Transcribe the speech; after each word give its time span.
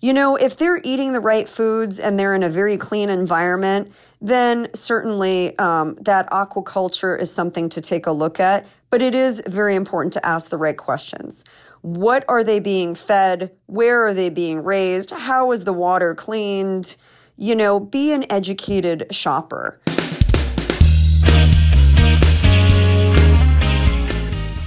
You 0.00 0.12
know, 0.12 0.36
if 0.36 0.56
they're 0.56 0.80
eating 0.84 1.12
the 1.12 1.18
right 1.20 1.48
foods 1.48 1.98
and 1.98 2.16
they're 2.18 2.34
in 2.34 2.44
a 2.44 2.48
very 2.48 2.76
clean 2.76 3.10
environment, 3.10 3.92
then 4.20 4.68
certainly 4.72 5.58
um, 5.58 5.96
that 6.02 6.30
aquaculture 6.30 7.20
is 7.20 7.32
something 7.32 7.68
to 7.70 7.80
take 7.80 8.06
a 8.06 8.12
look 8.12 8.38
at. 8.38 8.64
But 8.90 9.02
it 9.02 9.16
is 9.16 9.42
very 9.44 9.74
important 9.74 10.12
to 10.12 10.24
ask 10.24 10.50
the 10.50 10.56
right 10.56 10.76
questions. 10.76 11.44
What 11.82 12.24
are 12.28 12.44
they 12.44 12.60
being 12.60 12.94
fed? 12.94 13.50
Where 13.66 14.06
are 14.06 14.14
they 14.14 14.30
being 14.30 14.62
raised? 14.62 15.10
How 15.10 15.50
is 15.50 15.64
the 15.64 15.72
water 15.72 16.14
cleaned? 16.14 16.94
You 17.36 17.56
know, 17.56 17.80
be 17.80 18.12
an 18.12 18.24
educated 18.30 19.08
shopper. 19.10 19.80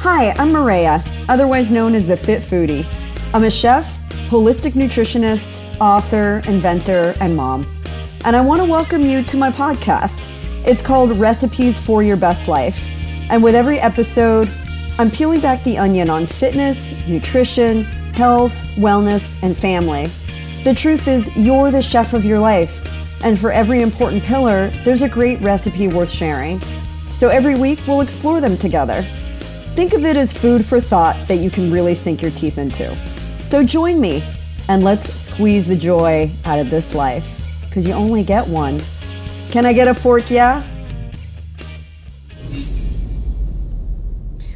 Hi, 0.04 0.32
I'm 0.32 0.52
Mareya, 0.52 1.02
otherwise 1.29 1.70
known 1.70 1.95
as 1.95 2.05
the 2.05 2.18
Fit 2.18 2.41
Foodie. 2.41 2.86
I'm 3.34 3.43
a 3.45 3.52
chef, 3.52 4.00
holistic 4.32 4.71
nutritionist, 4.71 5.61
author, 5.82 6.41
inventor, 6.48 7.13
and 7.20 7.35
mom. 7.35 7.67
And 8.23 8.34
I 8.34 8.39
want 8.39 8.62
to 8.62 8.66
welcome 8.66 9.05
you 9.05 9.23
to 9.23 9.35
my 9.35 9.52
podcast. 9.52 10.31
It's 10.66 10.81
called 10.81 11.20
Recipes 11.20 11.77
for 11.77 12.02
Your 12.02 12.16
Best 12.16 12.48
Life. 12.48 12.88
And 13.30 13.44
with 13.44 13.55
every 13.55 13.77
episode, 13.77 14.49
I'm 14.98 15.12
peeling 15.12 15.41
back 15.41 15.62
the 15.66 15.77
onion 15.77 16.09
on 16.09 16.25
fitness, 16.25 16.95
nutrition, 17.09 17.84
health, 18.13 18.53
wellness, 18.77 19.44
and 19.44 19.58
family. 19.58 20.09
The 20.63 20.75
truth 20.75 21.09
is, 21.09 21.36
you're 21.36 21.70
the 21.70 21.81
chef 21.81 22.13
of 22.13 22.23
your 22.23 22.39
life. 22.39 22.88
And 23.25 23.38
for 23.38 23.52
every 23.52 23.81
important 23.81 24.23
pillar, 24.23 24.70
there's 24.86 25.02
a 25.02 25.09
great 25.09 25.41
recipe 25.41 25.89
worth 25.89 26.09
sharing. 26.09 26.61
So 27.09 27.27
every 27.27 27.55
week, 27.55 27.80
we'll 27.86 28.00
explore 28.00 28.39
them 28.39 28.55
together. 28.55 29.02
Think 29.75 29.91
of 29.91 30.05
it 30.05 30.16
as 30.16 30.31
food 30.31 30.63
for 30.63 30.80
thought 30.80 31.17
that 31.27 31.39
you 31.39 31.52
can 31.52 31.70
really 31.70 31.95
sink 31.95 32.22
your 32.22 32.31
teeth 32.31 32.58
into. 32.58 32.95
So 33.44 33.63
join 33.63 34.00
me 34.00 34.23
and 34.70 34.84
let's 34.84 35.12
squeeze 35.13 35.68
the 35.68 35.76
joy 35.76 36.31
out 36.45 36.59
of 36.59 36.70
this 36.70 36.95
life 36.95 37.66
because 37.67 37.88
you 37.88 37.94
only 37.94 38.23
get 38.23 38.48
one. 38.48 38.81
Can 39.50 39.66
I 39.66 39.73
get 39.73 39.88
a 39.88 39.94
fork, 39.94 40.30
yeah? 40.30 40.66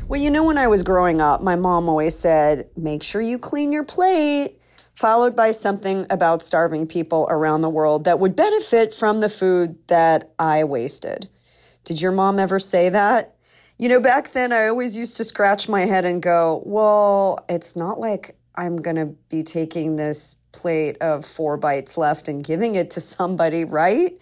Well, 0.08 0.22
you 0.22 0.30
know, 0.30 0.45
when 0.45 0.58
I 0.58 0.67
was 0.67 0.83
growing 0.83 1.19
up, 1.19 1.42
my 1.42 1.55
mom 1.55 1.89
always 1.89 2.16
said, 2.16 2.69
make 2.77 3.02
sure 3.02 3.22
you 3.22 3.39
clean 3.39 3.73
your 3.73 3.83
plate, 3.83 4.59
followed 4.94 5.36
by 5.36 5.52
something 5.52 6.05
about 6.09 6.42
starving 6.42 6.88
people 6.88 7.27
around 7.30 7.61
the 7.61 7.70
world 7.70 8.05
that 8.05 8.20
would 8.20 8.36
benefit 8.36 8.94
from 8.94 9.20
the 9.20 9.30
food 9.30 9.75
that 9.88 10.31
I 10.38 10.64
wasted. 10.64 11.27
Did 11.83 12.02
your 12.02 12.11
mom 12.11 12.39
ever 12.39 12.59
say 12.59 12.89
that? 12.89 13.36
You 13.77 13.89
know, 13.89 13.99
back 13.99 14.31
then 14.31 14.53
I 14.53 14.67
always 14.67 14.95
used 14.95 15.17
to 15.17 15.23
scratch 15.23 15.67
my 15.67 15.81
head 15.81 16.05
and 16.05 16.22
go, 16.22 16.61
well, 16.66 17.44
it's 17.49 17.75
not 17.75 17.99
like 17.99 18.38
I'm 18.58 18.78
going 18.78 18.95
to 18.98 19.08
be 19.30 19.44
taking 19.44 19.95
this 19.95 20.36
plate 20.52 20.98
of 21.02 21.25
four 21.25 21.58
bites 21.58 21.98
left 21.98 22.28
and 22.28 22.44
giving 22.44 22.75
it 22.75 22.92
to 22.92 23.02
somebody, 23.02 23.66
right? 23.66 24.20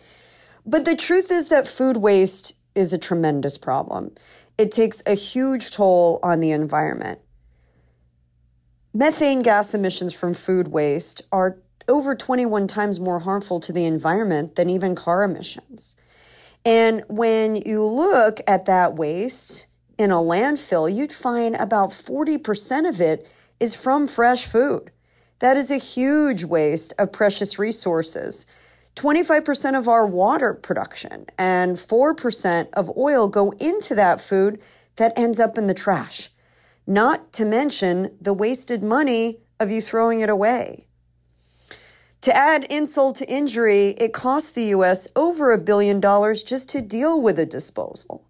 But 0.66 0.86
the 0.86 0.95
truth 0.95 1.31
is 1.31 1.50
that 1.50 1.67
food 1.67 1.98
waste 1.98 2.56
is 2.76 2.94
a 2.94 2.98
tremendous 2.98 3.58
problem. 3.58 4.11
It 4.58 4.72
takes 4.72 5.04
a 5.06 5.16
huge 5.16 5.72
toll 5.72 6.20
on 6.23 6.39
the 6.39 6.52
environment. 6.52 7.20
Methane 8.94 9.42
gas 9.42 9.73
emissions 9.73 10.14
from 10.14 10.34
food 10.34 10.67
waste 10.67 11.23
are 11.31 11.58
over 11.88 12.16
21 12.16 12.67
times 12.67 13.00
more 13.00 13.20
harmful 13.20 13.59
to 13.59 13.73
the 13.73 13.86
environment 13.86 14.56
than 14.56 14.70
even 14.70 14.95
car 14.95 15.23
emissions. 15.23 15.95
And 16.66 17.04
when 17.08 17.58
you 17.58 17.86
look 17.86 18.39
at 18.48 18.66
that 18.66 18.95
waste 18.95 19.67
in 19.98 20.11
a 20.11 20.16
landfill, 20.16 20.94
you'd 20.94 21.11
find 21.11 21.56
about 21.56 21.89
40% 21.89 22.88
of 22.88 23.02
it 23.02 23.28
is 23.64 23.73
from 23.73 24.06
fresh 24.06 24.45
food. 24.45 24.92
That 25.39 25.56
is 25.56 25.72
a 25.72 25.78
huge 25.78 26.44
waste 26.44 26.94
of 27.00 27.14
precious 27.14 27.58
resources. 27.58 28.45
25% 28.97 29.80
of 29.80 29.88
our 29.88 30.05
water 30.05 30.53
production 30.53 31.28
and 31.38 31.78
4% 31.78 32.67
of 32.73 32.97
oil 32.97 33.30
go 33.30 33.52
into 33.61 33.95
that 33.95 34.20
food 34.20 34.61
that 34.98 35.17
ends 35.17 35.39
up 35.39 35.58
in 35.58 35.67
the 35.67 35.73
trash. 35.73 36.30
Not 36.86 37.32
to 37.33 37.45
mention 37.45 38.17
the 38.20 38.33
wasted 38.33 38.83
money 38.83 39.39
of 39.61 39.71
you 39.71 39.80
throwing 39.80 40.20
it 40.20 40.30
away. 40.30 40.87
To 42.20 42.36
add 42.36 42.66
insult 42.66 43.16
to 43.17 43.30
injury, 43.32 43.92
it 43.92 44.11
costs 44.11 44.52
the 44.52 44.76
US 44.76 45.08
over 45.16 45.54
a 45.54 45.58
billion 45.58 46.02
dollars 46.02 46.43
just 46.43 46.67
to 46.71 46.82
deal 46.82 47.21
with 47.21 47.39
a 47.39 47.45
disposal. 47.45 48.26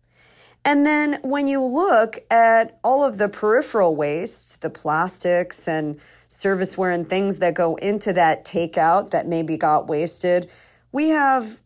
And 0.65 0.85
then 0.85 1.19
when 1.23 1.47
you 1.47 1.61
look 1.61 2.19
at 2.31 2.79
all 2.83 3.03
of 3.03 3.17
the 3.17 3.27
peripheral 3.27 3.95
waste, 3.95 4.61
the 4.61 4.69
plastics 4.69 5.67
and 5.67 5.99
serviceware 6.29 6.93
and 6.93 7.07
things 7.07 7.39
that 7.39 7.53
go 7.53 7.75
into 7.75 8.13
that 8.13 8.45
takeout 8.45 9.09
that 9.09 9.27
maybe 9.27 9.57
got 9.57 9.87
wasted, 9.87 10.49
we 10.91 11.09
have 11.09 11.61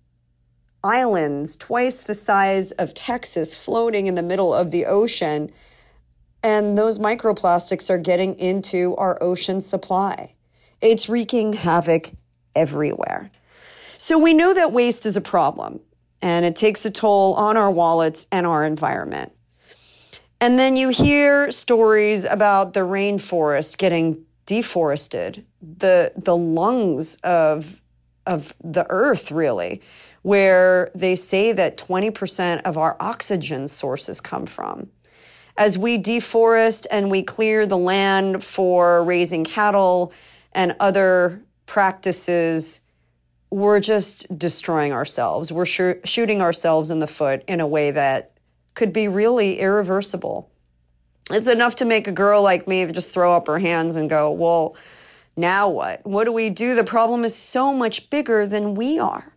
islands 0.84 1.56
twice 1.56 2.00
the 2.00 2.16
size 2.16 2.72
of 2.74 2.94
Texas 2.94 3.56
floating 3.56 4.08
in 4.08 4.16
the 4.16 4.24
middle 4.24 4.54
of 4.54 4.72
the 4.72 4.86
ocean. 4.86 5.52
And 6.42 6.78
those 6.78 6.98
microplastics 6.98 7.90
are 7.90 7.98
getting 7.98 8.36
into 8.38 8.96
our 8.96 9.22
ocean 9.22 9.62
supply. 9.62 10.34
It's 10.82 11.08
wreaking 11.08 11.54
havoc 11.54 12.12
everywhere. 12.56 13.30
So 14.00 14.18
we 14.18 14.34
know 14.34 14.54
that 14.54 14.72
waste 14.72 15.06
is 15.06 15.18
a 15.18 15.22
problem 15.22 15.82
and 16.22 16.46
it 16.46 16.56
takes 16.56 16.86
a 16.86 16.92
toll 16.92 17.34
on 17.36 17.58
our 17.58 17.72
wallets 17.72 18.28
and 18.32 18.46
our 18.46 18.64
environment. 18.64 19.32
And 20.40 20.60
then 20.60 20.76
you 20.76 20.90
hear 20.90 21.50
stories 21.52 22.26
about 22.26 22.74
the 22.74 22.82
rainforest 22.82 23.78
getting 23.78 24.24
deforested, 24.46 25.46
the 25.62 26.12
the 26.16 26.36
lungs 26.36 27.16
of 27.24 27.82
of 28.26 28.54
the 28.64 28.86
earth 28.90 29.32
really, 29.32 29.82
where 30.22 30.92
they 30.94 31.16
say 31.16 31.54
that 31.54 31.78
20% 31.78 32.62
of 32.64 32.78
our 32.78 32.98
oxygen 33.00 33.68
sources 33.68 34.20
come 34.20 34.46
from. 34.46 34.90
As 35.58 35.78
we 35.78 35.98
deforest 35.98 36.86
and 36.92 37.10
we 37.10 37.24
clear 37.24 37.66
the 37.66 37.78
land 37.78 38.44
for 38.44 39.04
raising 39.04 39.46
cattle 39.46 40.12
and 40.52 40.76
other 40.80 41.42
practices, 41.66 42.82
we're 43.50 43.80
just 43.80 44.38
destroying 44.38 44.92
ourselves. 44.92 45.52
We're 45.52 45.66
sh- 45.66 46.04
shooting 46.04 46.42
ourselves 46.42 46.90
in 46.90 47.00
the 47.00 47.08
foot 47.08 47.44
in 47.48 47.60
a 47.60 47.68
way 47.68 47.92
that 47.92 48.32
could 48.74 48.92
be 48.92 49.08
really 49.08 49.60
irreversible. 49.60 50.50
It's 51.30 51.48
enough 51.48 51.76
to 51.78 51.86
make 51.86 52.08
a 52.08 52.12
girl 52.12 52.42
like 52.42 52.68
me 52.68 52.86
just 52.92 53.14
throw 53.14 53.34
up 53.34 53.48
her 53.48 53.60
hands 53.60 53.96
and 53.96 54.10
go, 54.10 54.32
well, 54.32 54.76
now 55.36 55.70
what? 55.70 56.06
What 56.06 56.26
do 56.26 56.32
we 56.32 56.50
do? 56.50 56.76
The 56.76 56.84
problem 56.84 57.24
is 57.24 57.36
so 57.36 57.74
much 57.74 58.10
bigger 58.10 58.46
than 58.46 58.76
we 58.76 59.00
are. 59.00 59.34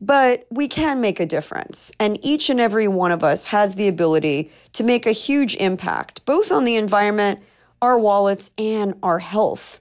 But 0.00 0.46
we 0.50 0.66
can 0.66 1.00
make 1.00 1.20
a 1.20 1.26
difference. 1.26 1.92
And 2.00 2.18
each 2.24 2.48
and 2.48 2.60
every 2.60 2.88
one 2.88 3.12
of 3.12 3.22
us 3.22 3.44
has 3.46 3.74
the 3.74 3.88
ability 3.88 4.50
to 4.72 4.84
make 4.84 5.06
a 5.06 5.12
huge 5.12 5.56
impact, 5.56 6.24
both 6.24 6.50
on 6.50 6.64
the 6.64 6.76
environment, 6.76 7.40
our 7.82 7.98
wallets, 7.98 8.50
and 8.56 8.94
our 9.02 9.18
health. 9.18 9.80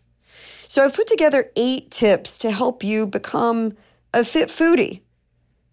So 0.68 0.84
I've 0.84 0.94
put 0.94 1.08
together 1.08 1.52
eight 1.56 1.92
tips 1.92 2.38
to 2.40 2.52
help 2.52 2.84
you 2.84 3.08
become 3.08 3.74
a 4.14 4.24
fit 4.24 4.50
foodie 4.50 5.02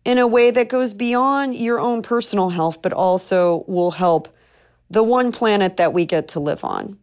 in 0.04 0.18
a 0.18 0.26
way 0.26 0.50
that 0.50 0.68
goes 0.68 0.94
beyond 0.94 1.56
your 1.56 1.80
own 1.80 2.02
personal 2.02 2.50
health, 2.50 2.80
but 2.80 2.92
also 2.92 3.64
will 3.66 3.90
help 3.90 4.34
the 4.88 5.02
one 5.02 5.32
planet 5.32 5.76
that 5.78 5.92
we 5.92 6.06
get 6.06 6.28
to 6.28 6.40
live 6.40 6.62
on. 6.64 6.98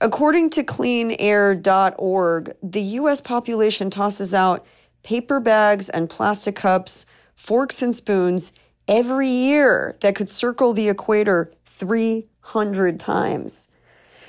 According 0.00 0.50
to 0.50 0.64
cleanair.org, 0.64 2.52
the 2.62 2.82
US 2.82 3.20
population 3.20 3.88
tosses 3.88 4.34
out 4.34 4.66
paper 5.02 5.40
bags 5.40 5.88
and 5.88 6.10
plastic 6.10 6.56
cups, 6.56 7.06
forks 7.34 7.82
and 7.82 7.94
spoons 7.94 8.52
every 8.88 9.28
year 9.28 9.94
that 10.00 10.14
could 10.14 10.28
circle 10.28 10.72
the 10.72 10.88
equator 10.88 11.52
300 11.64 12.98
times. 13.00 13.68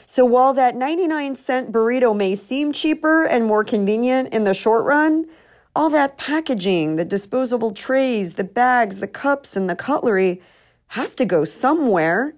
So 0.06 0.26
while 0.26 0.54
that 0.54 0.76
99 0.76 1.36
cent 1.36 1.72
burrito 1.72 2.16
may 2.16 2.36
seem 2.36 2.74
cheaper 2.74 3.26
and 3.26 3.46
more 3.46 3.64
convenient 3.64 4.34
in 4.34 4.44
the 4.44 4.54
short 4.54 4.86
run, 4.86 5.28
all 5.76 5.90
that 5.90 6.18
packaging, 6.18 6.98
the 6.98 7.06
disposable 7.06 7.72
trays, 7.72 8.36
the 8.36 8.44
bags, 8.44 9.00
the 9.00 9.08
cups, 9.08 9.56
and 9.56 9.70
the 9.70 9.76
cutlery 9.76 10.42
has 10.88 11.16
to 11.16 11.26
go 11.26 11.46
somewhere. 11.46 12.36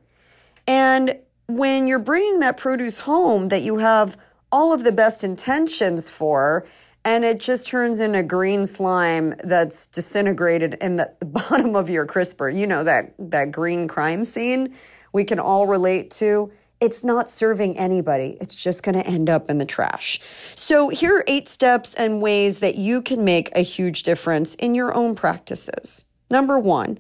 And 0.68 1.18
when 1.48 1.88
you're 1.88 2.00
bringing 2.00 2.40
that 2.40 2.58
produce 2.58 3.00
home 3.00 3.50
that 3.50 3.62
you 3.62 3.78
have 3.78 4.18
all 4.52 4.74
of 4.74 4.84
the 4.84 4.92
best 4.92 5.24
intentions 5.24 6.10
for, 6.10 6.66
and 7.04 7.24
it 7.24 7.40
just 7.40 7.68
turns 7.68 8.00
into 8.00 8.24
green 8.24 8.66
slime 8.66 9.36
that's 9.44 9.86
disintegrated 9.88 10.76
in 10.76 10.96
the, 10.96 11.14
bottom 11.26 11.76
of 11.76 11.90
your 11.90 12.06
crisper, 12.06 12.50
you 12.50 12.66
know, 12.66 12.84
that, 12.84 13.14
that 13.20 13.52
green 13.52 13.88
crime 13.88 14.24
scene 14.24 14.74
we 15.12 15.24
can 15.24 15.40
all 15.40 15.68
relate 15.68 16.12
to 16.12 16.52
it's 16.82 17.04
not 17.04 17.30
serving 17.30 17.78
anybody. 17.78 18.38
It's 18.42 18.56
just 18.56 18.84
going 18.84 18.96
to 18.96 19.08
end 19.08 19.30
up 19.30 19.50
in 19.50 19.58
the 19.58 19.66
trash. 19.66 20.20
So, 20.56 20.90
here 20.90 21.18
are 21.18 21.24
eight 21.28 21.48
steps 21.48 21.96
and 21.96 22.22
ways 22.22 22.60
that 22.60 22.76
you 22.76 23.02
can 23.02 23.24
make 23.24 23.50
a 23.56 23.62
huge 23.62 24.04
difference 24.04 24.56
in 24.56 24.76
your 24.76 24.94
own 24.94 25.16
practices. 25.16 26.06
Number 26.30 26.60
one, 26.60 27.00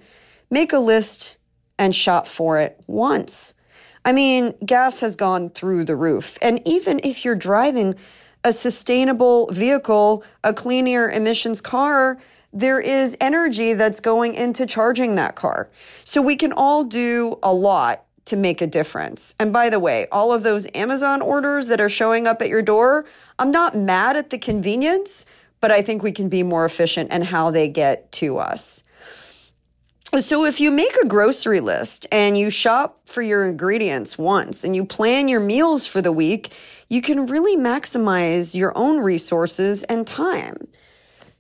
make 0.50 0.74
a 0.74 0.80
list 0.80 1.38
and 1.78 1.96
shop 1.96 2.28
for 2.28 2.60
it 2.60 2.82
once. 2.88 3.54
I 4.06 4.14
mean, 4.14 4.54
gas 4.66 5.00
has 5.00 5.16
gone 5.16 5.50
through 5.50 5.86
the 5.86 5.96
roof. 5.96 6.38
And 6.42 6.62
even 6.66 7.02
if 7.04 7.26
you're 7.26 7.36
driving 7.36 7.96
a 8.44 8.52
sustainable 8.52 9.48
vehicle, 9.48 10.24
a 10.44 10.54
clean 10.54 10.88
air 10.88 11.10
emissions 11.10 11.60
car, 11.60 12.20
there 12.54 12.80
is 12.80 13.18
energy 13.20 13.74
that's 13.74 14.00
going 14.00 14.36
into 14.36 14.66
charging 14.66 15.16
that 15.16 15.36
car. 15.36 15.70
So 16.06 16.22
we 16.22 16.36
can 16.36 16.54
all 16.54 16.84
do 16.84 17.38
a 17.44 17.54
lot 17.54 18.05
to 18.26 18.36
make 18.36 18.62
a 18.62 18.68
difference. 18.68 19.36
And 19.40 19.54
by 19.54 19.70
the 19.70 19.80
way, 19.80 20.08
all 20.12 20.34
of 20.34 20.44
those 20.44 20.68
Amazon 20.74 21.22
orders 21.22 21.68
that 21.68 21.80
are 21.80 21.90
showing 21.90 22.28
up 22.28 22.42
at 22.42 22.50
your 22.50 22.62
door, 22.62 23.06
I'm 23.40 23.52
not 23.52 23.76
mad 23.76 24.18
at 24.18 24.32
the 24.32 24.38
convenience, 24.38 25.26
but 25.62 25.72
I 25.72 25.82
think 25.82 26.04
we 26.04 26.12
can 26.12 26.30
be 26.30 26.44
more 26.44 26.66
efficient 26.66 27.12
in 27.12 27.22
how 27.22 27.52
they 27.52 27.70
get 27.70 28.12
to 28.14 28.40
us. 28.40 28.84
So, 30.20 30.46
if 30.46 30.62
you 30.62 30.72
make 30.72 30.96
a 30.96 31.08
grocery 31.08 31.60
list 31.60 32.08
and 32.12 32.38
you 32.38 32.50
shop 32.50 33.00
for 33.06 33.22
your 33.22 33.46
ingredients 33.46 34.18
once 34.18 34.64
and 34.64 34.76
you 34.76 34.86
plan 34.86 35.28
your 35.28 35.40
meals 35.40 35.86
for 35.88 36.02
the 36.02 36.12
week, 36.12 36.54
you 36.90 37.02
can 37.02 37.26
really 37.26 37.58
maximize 37.58 38.56
your 38.56 38.72
own 38.78 39.00
resources 39.00 39.84
and 39.84 40.08
time. 40.08 40.68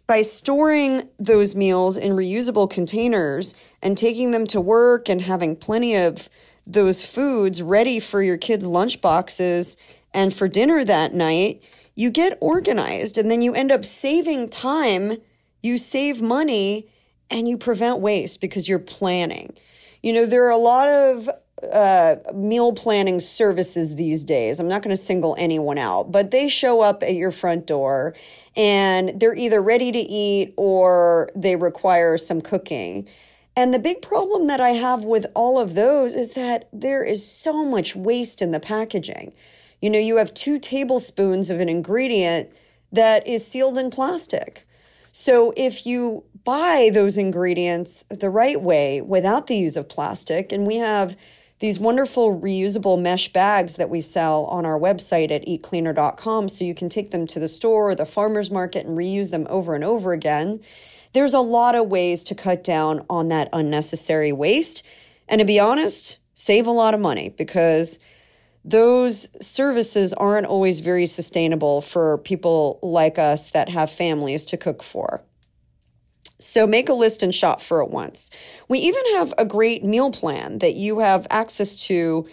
By 0.07 0.23
storing 0.23 1.07
those 1.17 1.55
meals 1.55 1.95
in 1.95 2.13
reusable 2.13 2.69
containers 2.69 3.55
and 3.81 3.97
taking 3.97 4.31
them 4.31 4.45
to 4.47 4.59
work 4.59 5.09
and 5.09 5.21
having 5.21 5.55
plenty 5.55 5.95
of 5.95 6.29
those 6.67 7.05
foods 7.05 7.61
ready 7.61 7.99
for 7.99 8.21
your 8.21 8.37
kids' 8.37 8.65
lunch 8.65 9.01
boxes 9.01 9.77
and 10.13 10.33
for 10.33 10.47
dinner 10.47 10.83
that 10.83 11.13
night, 11.13 11.63
you 11.95 12.09
get 12.09 12.37
organized 12.41 13.17
and 13.17 13.29
then 13.29 13.41
you 13.41 13.53
end 13.53 13.71
up 13.71 13.85
saving 13.85 14.49
time, 14.49 15.17
you 15.61 15.77
save 15.77 16.21
money, 16.21 16.89
and 17.29 17.47
you 17.47 17.57
prevent 17.57 17.99
waste 17.99 18.41
because 18.41 18.69
you're 18.69 18.79
planning. 18.79 19.53
You 20.03 20.13
know, 20.13 20.25
there 20.25 20.45
are 20.45 20.51
a 20.51 20.57
lot 20.57 20.87
of 20.87 21.29
uh, 21.71 22.15
meal 22.33 22.73
planning 22.73 23.19
services 23.19 23.95
these 23.95 24.23
days. 24.23 24.59
I'm 24.59 24.67
not 24.67 24.83
going 24.83 24.95
to 24.95 25.01
single 25.01 25.35
anyone 25.37 25.77
out, 25.77 26.11
but 26.11 26.31
they 26.31 26.49
show 26.49 26.81
up 26.81 27.01
at 27.01 27.15
your 27.15 27.31
front 27.31 27.65
door 27.65 28.13
and 28.55 29.19
they're 29.19 29.35
either 29.35 29.61
ready 29.61 29.91
to 29.91 29.99
eat 29.99 30.53
or 30.57 31.29
they 31.35 31.55
require 31.55 32.17
some 32.17 32.41
cooking. 32.41 33.07
And 33.55 33.73
the 33.73 33.79
big 33.79 34.01
problem 34.01 34.47
that 34.47 34.59
I 34.59 34.71
have 34.71 35.03
with 35.03 35.27
all 35.33 35.59
of 35.59 35.75
those 35.75 36.13
is 36.13 36.33
that 36.33 36.67
there 36.73 37.03
is 37.03 37.25
so 37.25 37.63
much 37.63 37.95
waste 37.95 38.41
in 38.41 38.51
the 38.51 38.59
packaging. 38.59 39.33
You 39.81 39.89
know, 39.89 39.99
you 39.99 40.17
have 40.17 40.33
two 40.33 40.59
tablespoons 40.59 41.49
of 41.49 41.59
an 41.59 41.69
ingredient 41.69 42.49
that 42.91 43.25
is 43.27 43.47
sealed 43.47 43.77
in 43.77 43.91
plastic. 43.91 44.63
So 45.11 45.53
if 45.55 45.85
you 45.85 46.23
buy 46.43 46.89
those 46.93 47.17
ingredients 47.17 48.03
the 48.09 48.29
right 48.29 48.61
way 48.61 49.01
without 49.01 49.47
the 49.47 49.55
use 49.55 49.77
of 49.77 49.87
plastic, 49.87 50.51
and 50.51 50.67
we 50.67 50.75
have 50.75 51.15
these 51.59 51.79
wonderful 51.79 52.39
reusable 52.39 53.01
mesh 53.01 53.31
bags 53.31 53.75
that 53.75 53.89
we 53.89 54.01
sell 54.01 54.45
on 54.45 54.65
our 54.65 54.79
website 54.79 55.31
at 55.31 55.45
eatcleaner.com 55.45 56.49
so 56.49 56.65
you 56.65 56.75
can 56.75 56.89
take 56.89 57.11
them 57.11 57.25
to 57.27 57.39
the 57.39 57.47
store 57.47 57.89
or 57.89 57.95
the 57.95 58.05
farmer's 58.05 58.51
market 58.51 58.85
and 58.85 58.97
reuse 58.97 59.31
them 59.31 59.47
over 59.49 59.73
and 59.73 59.83
over 59.83 60.11
again 60.11 60.59
there's 61.15 61.33
a 61.33 61.39
lot 61.39 61.75
of 61.75 61.87
ways 61.87 62.25
to 62.25 62.35
cut 62.35 62.61
down 62.61 63.05
on 63.09 63.29
that 63.29 63.47
unnecessary 63.53 64.33
waste. 64.33 64.85
And 65.29 65.39
to 65.39 65.45
be 65.45 65.61
honest, 65.61 66.19
save 66.33 66.67
a 66.67 66.71
lot 66.71 66.93
of 66.93 66.99
money 66.99 67.29
because 67.29 67.99
those 68.65 69.29
services 69.41 70.13
aren't 70.13 70.45
always 70.45 70.81
very 70.81 71.05
sustainable 71.05 71.79
for 71.79 72.17
people 72.17 72.79
like 72.83 73.17
us 73.17 73.51
that 73.51 73.69
have 73.69 73.89
families 73.89 74.43
to 74.47 74.57
cook 74.57 74.83
for. 74.83 75.23
So 76.39 76.67
make 76.67 76.89
a 76.89 76.93
list 76.93 77.23
and 77.23 77.33
shop 77.33 77.61
for 77.61 77.81
it 77.81 77.89
once. 77.89 78.29
We 78.67 78.79
even 78.79 79.01
have 79.13 79.33
a 79.37 79.45
great 79.45 79.83
meal 79.83 80.11
plan 80.11 80.59
that 80.59 80.75
you 80.75 80.99
have 80.99 81.27
access 81.29 81.87
to 81.87 82.27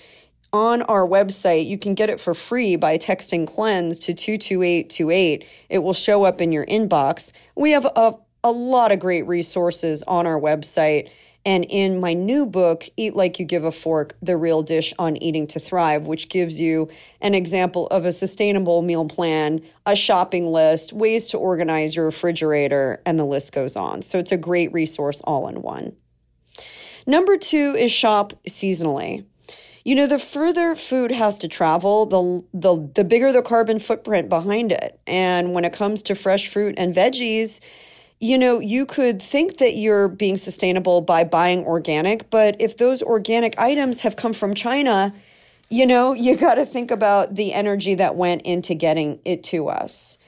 on 0.53 0.83
our 0.83 1.07
website. 1.07 1.67
You 1.67 1.79
can 1.79 1.95
get 1.95 2.11
it 2.11 2.21
for 2.21 2.35
free 2.35 2.77
by 2.77 2.99
texting 2.99 3.47
cleanse 3.47 3.99
to 4.01 4.13
22828. 4.13 5.47
It 5.69 5.79
will 5.83 5.93
show 5.93 6.25
up 6.25 6.41
in 6.41 6.53
your 6.53 6.67
inbox. 6.67 7.33
We 7.55 7.71
have 7.71 7.87
a 7.97 8.15
a 8.45 8.51
lot 8.51 8.93
of 8.93 8.99
great 8.99 9.27
resources 9.27 10.03
on 10.05 10.27
our 10.27 10.41
website. 10.41 11.11
And 11.45 11.67
in 11.69 12.01
my 12.01 12.13
new 12.13 12.47
book, 12.47 12.85
Eat 12.97 13.17
Like 13.17 13.39
You 13.39 13.45
Give 13.45 13.65
a 13.65 13.73
Fork 13.73 14.15
The 14.23 14.37
Real 14.37 14.63
Dish 14.63 14.95
on 14.99 15.17
Eating 15.17 15.47
to 15.49 15.59
Thrive, 15.61 16.07
which 16.07 16.29
gives 16.29 16.61
you 16.61 16.89
an 17.21 17.35
example 17.35 17.89
of 17.89 18.05
a 18.05 18.13
sustainable 18.13 18.83
meal 18.83 19.07
plan, 19.07 19.61
a 19.85 19.97
shopping 19.97 20.53
list, 20.53 20.93
ways 20.93 21.29
to 21.29 21.39
organize 21.39 21.97
your 21.97 22.05
refrigerator, 22.05 23.03
and 23.05 23.19
the 23.19 23.25
list 23.25 23.53
goes 23.53 23.77
on. 23.77 24.03
So 24.03 24.19
it's 24.19 24.33
a 24.33 24.37
great 24.37 24.73
resource 24.73 25.21
all 25.23 25.49
in 25.49 25.63
one. 25.63 25.97
Number 27.07 27.37
two 27.37 27.75
is 27.77 27.91
shop 27.91 28.33
seasonally. 28.49 29.25
You 29.85 29.97
know, 29.97 30.07
the 30.07 30.21
further 30.21 30.77
food 30.77 31.11
has 31.11 31.39
to 31.39 31.49
travel, 31.49 32.07
the, 32.07 32.45
the, 32.55 32.89
the 32.95 33.03
bigger 33.03 33.33
the 33.33 33.43
carbon 33.43 33.81
footprint 33.81 34.29
behind 34.29 34.71
it. 34.71 35.01
And 35.09 35.53
when 35.55 35.65
it 35.65 35.73
comes 35.73 36.05
to 36.05 36.15
fresh 36.15 36.47
fruit 36.47 36.77
and 36.79 36.95
veggies, 36.95 37.61
you 38.23 38.39
know, 38.39 38.61
you 38.61 38.87
could 38.87 39.21
think 39.21 39.57
that 39.57 39.75
you're 39.75 40.07
being 40.07 40.37
sustainable 40.37 41.01
by 41.01 41.25
buying 41.25 41.65
organic, 41.65 42.31
but 42.31 42.55
if 42.61 42.77
those 42.77 43.03
organic 43.03 43.59
items 43.59 44.03
have 44.03 44.15
come 44.15 44.33
from 44.33 44.55
China, 44.55 45.13
you 45.69 45.85
know, 45.85 46.13
you 46.17 46.37
got 46.37 46.55
to 46.55 46.65
think 46.65 46.93
about 46.93 47.35
the 47.35 47.53
energy 47.53 47.97
that 47.97 48.15
went 48.15 48.43
into 48.43 48.75
getting 48.75 49.19
it 49.25 49.43
to 49.43 49.69
us. 49.69 50.19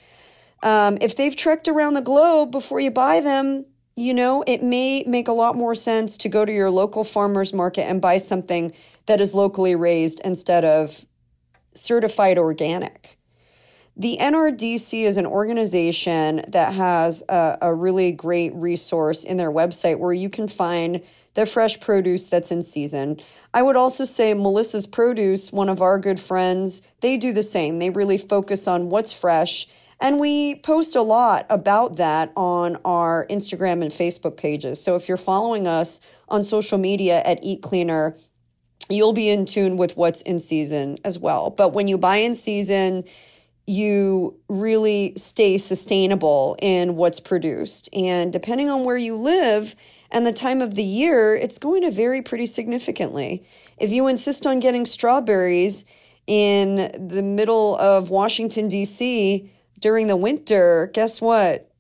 Um, 0.65 0.99
if 1.01 1.17
they've 1.17 1.37
trekked 1.37 1.69
around 1.69 1.95
the 1.95 2.03
globe 2.03 2.51
before 2.51 2.81
you 2.81 2.91
buy 2.91 3.21
them, 3.21 3.65
you 3.95 4.13
know, 4.13 4.43
it 4.45 4.61
may 4.61 5.05
make 5.07 5.29
a 5.29 5.33
lot 5.33 5.55
more 5.55 5.77
sense 5.77 6.19
to 6.19 6.29
go 6.29 6.45
to 6.45 6.53
your 6.53 6.73
local 6.73 7.05
farmer's 7.05 7.53
market 7.53 7.83
and 7.83 8.03
buy 8.03 8.19
something 8.19 8.73
that 9.07 9.21
is 9.21 9.35
locally 9.35 9.77
raised 9.77 10.21
instead 10.25 10.65
of 10.65 11.07
certified 11.75 12.39
organic. 12.39 13.19
The 13.97 14.19
NRDC 14.21 15.05
is 15.05 15.17
an 15.17 15.27
organization 15.27 16.43
that 16.49 16.73
has 16.75 17.23
a, 17.29 17.59
a, 17.63 17.73
really 17.73 18.11
great 18.11 18.53
resource 18.57 19.23
in 19.23 19.37
their 19.37 19.53
website 19.53 20.01
where 20.01 20.13
you 20.13 20.29
can 20.29 20.49
find 20.49 21.01
the 21.35 21.47
fresh 21.47 21.79
produce 21.79 22.29
that's 22.29 22.51
in 22.51 22.63
season. 22.63 23.21
I 23.53 23.63
would 23.63 23.77
also 23.77 24.05
say 24.05 24.35
Melissa's 24.35 24.89
Produce, 24.89 25.53
one 25.53 25.69
of 25.69 25.81
our 25.81 26.01
good 26.01 26.19
friends, 26.19 26.83
they 27.03 27.17
do 27.17 27.33
the 27.33 27.45
same. 27.45 27.79
They 27.79 27.91
really 27.91 28.19
focus 28.19 28.67
on 28.67 28.91
what's 28.91 29.13
fresh. 29.13 29.69
And 30.01 30.19
we 30.19 30.57
post 30.57 30.97
a 30.97 31.03
lot 31.03 31.47
about 31.49 31.97
that 31.97 32.33
on 32.35 32.79
our 32.85 33.29
Instagram 33.31 33.81
and 33.81 33.93
Facebook 33.93 34.37
pages. 34.37 34.83
So 34.83 34.97
if 34.97 35.09
you're 35.09 35.17
following 35.17 35.69
us 35.69 36.01
on 36.29 36.43
social 36.43 36.79
media 36.79 37.23
at 37.25 37.39
Eat 37.45 37.63
Cleaner, 37.63 38.17
you'll 38.91 39.13
be 39.13 39.29
in 39.29 39.47
tune 39.47 39.77
with 39.77 39.97
what's 39.97 40.21
in 40.23 40.41
season 40.41 40.99
as 41.05 41.17
well. 41.17 41.51
But 41.51 41.75
when 41.75 41.87
you 41.87 41.97
buy 41.97 42.17
in 42.17 42.35
season, 42.35 43.05
you 43.67 44.39
really 44.49 45.15
stay 45.17 45.57
sustainable 45.59 46.57
in 46.61 46.97
what's 46.97 47.21
produced. 47.21 47.89
And 47.95 48.33
depending 48.33 48.69
on 48.69 48.85
where 48.85 48.97
you 48.97 49.17
live 49.17 49.75
and 50.11 50.27
the 50.27 50.33
time 50.33 50.61
of 50.61 50.75
the 50.75 50.85
year, 50.85 51.35
it's 51.35 51.59
going 51.59 51.83
to 51.83 51.91
vary 51.91 52.21
pretty 52.21 52.47
significantly. 52.47 53.45
If 53.79 53.91
you 53.91 54.07
insist 54.07 54.47
on 54.47 54.61
getting 54.61 54.85
strawberries 54.85 55.87
in 56.27 57.09
the 57.09 57.23
middle 57.23 57.77
of 57.77 58.11
Washington, 58.11 58.69
D.C. 58.69 59.51
during 59.79 60.07
the 60.09 60.17
winter, 60.17 60.91
guess 60.93 61.21
what? 61.21 61.71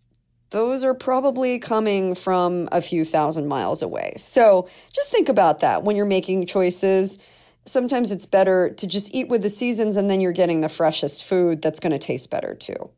Those 0.50 0.84
are 0.84 0.94
probably 0.94 1.58
coming 1.58 2.14
from 2.14 2.68
a 2.70 2.80
few 2.80 3.04
thousand 3.04 3.48
miles 3.48 3.82
away. 3.82 4.14
So 4.16 4.68
just 4.92 5.10
think 5.10 5.28
about 5.28 5.60
that 5.60 5.82
when 5.82 5.96
you're 5.96 6.06
making 6.06 6.46
choices 6.46 7.18
sometimes 7.66 8.12
it's 8.12 8.26
better 8.26 8.70
to 8.70 8.86
just 8.86 9.14
eat 9.14 9.28
with 9.28 9.42
the 9.42 9.50
seasons 9.50 9.96
and 9.96 10.10
then 10.10 10.20
you're 10.20 10.32
getting 10.32 10.60
the 10.60 10.68
freshest 10.68 11.24
food 11.24 11.62
that's 11.62 11.80
going 11.80 11.92
to 11.92 11.98
taste 11.98 12.30
better 12.30 12.54
too. 12.54 12.90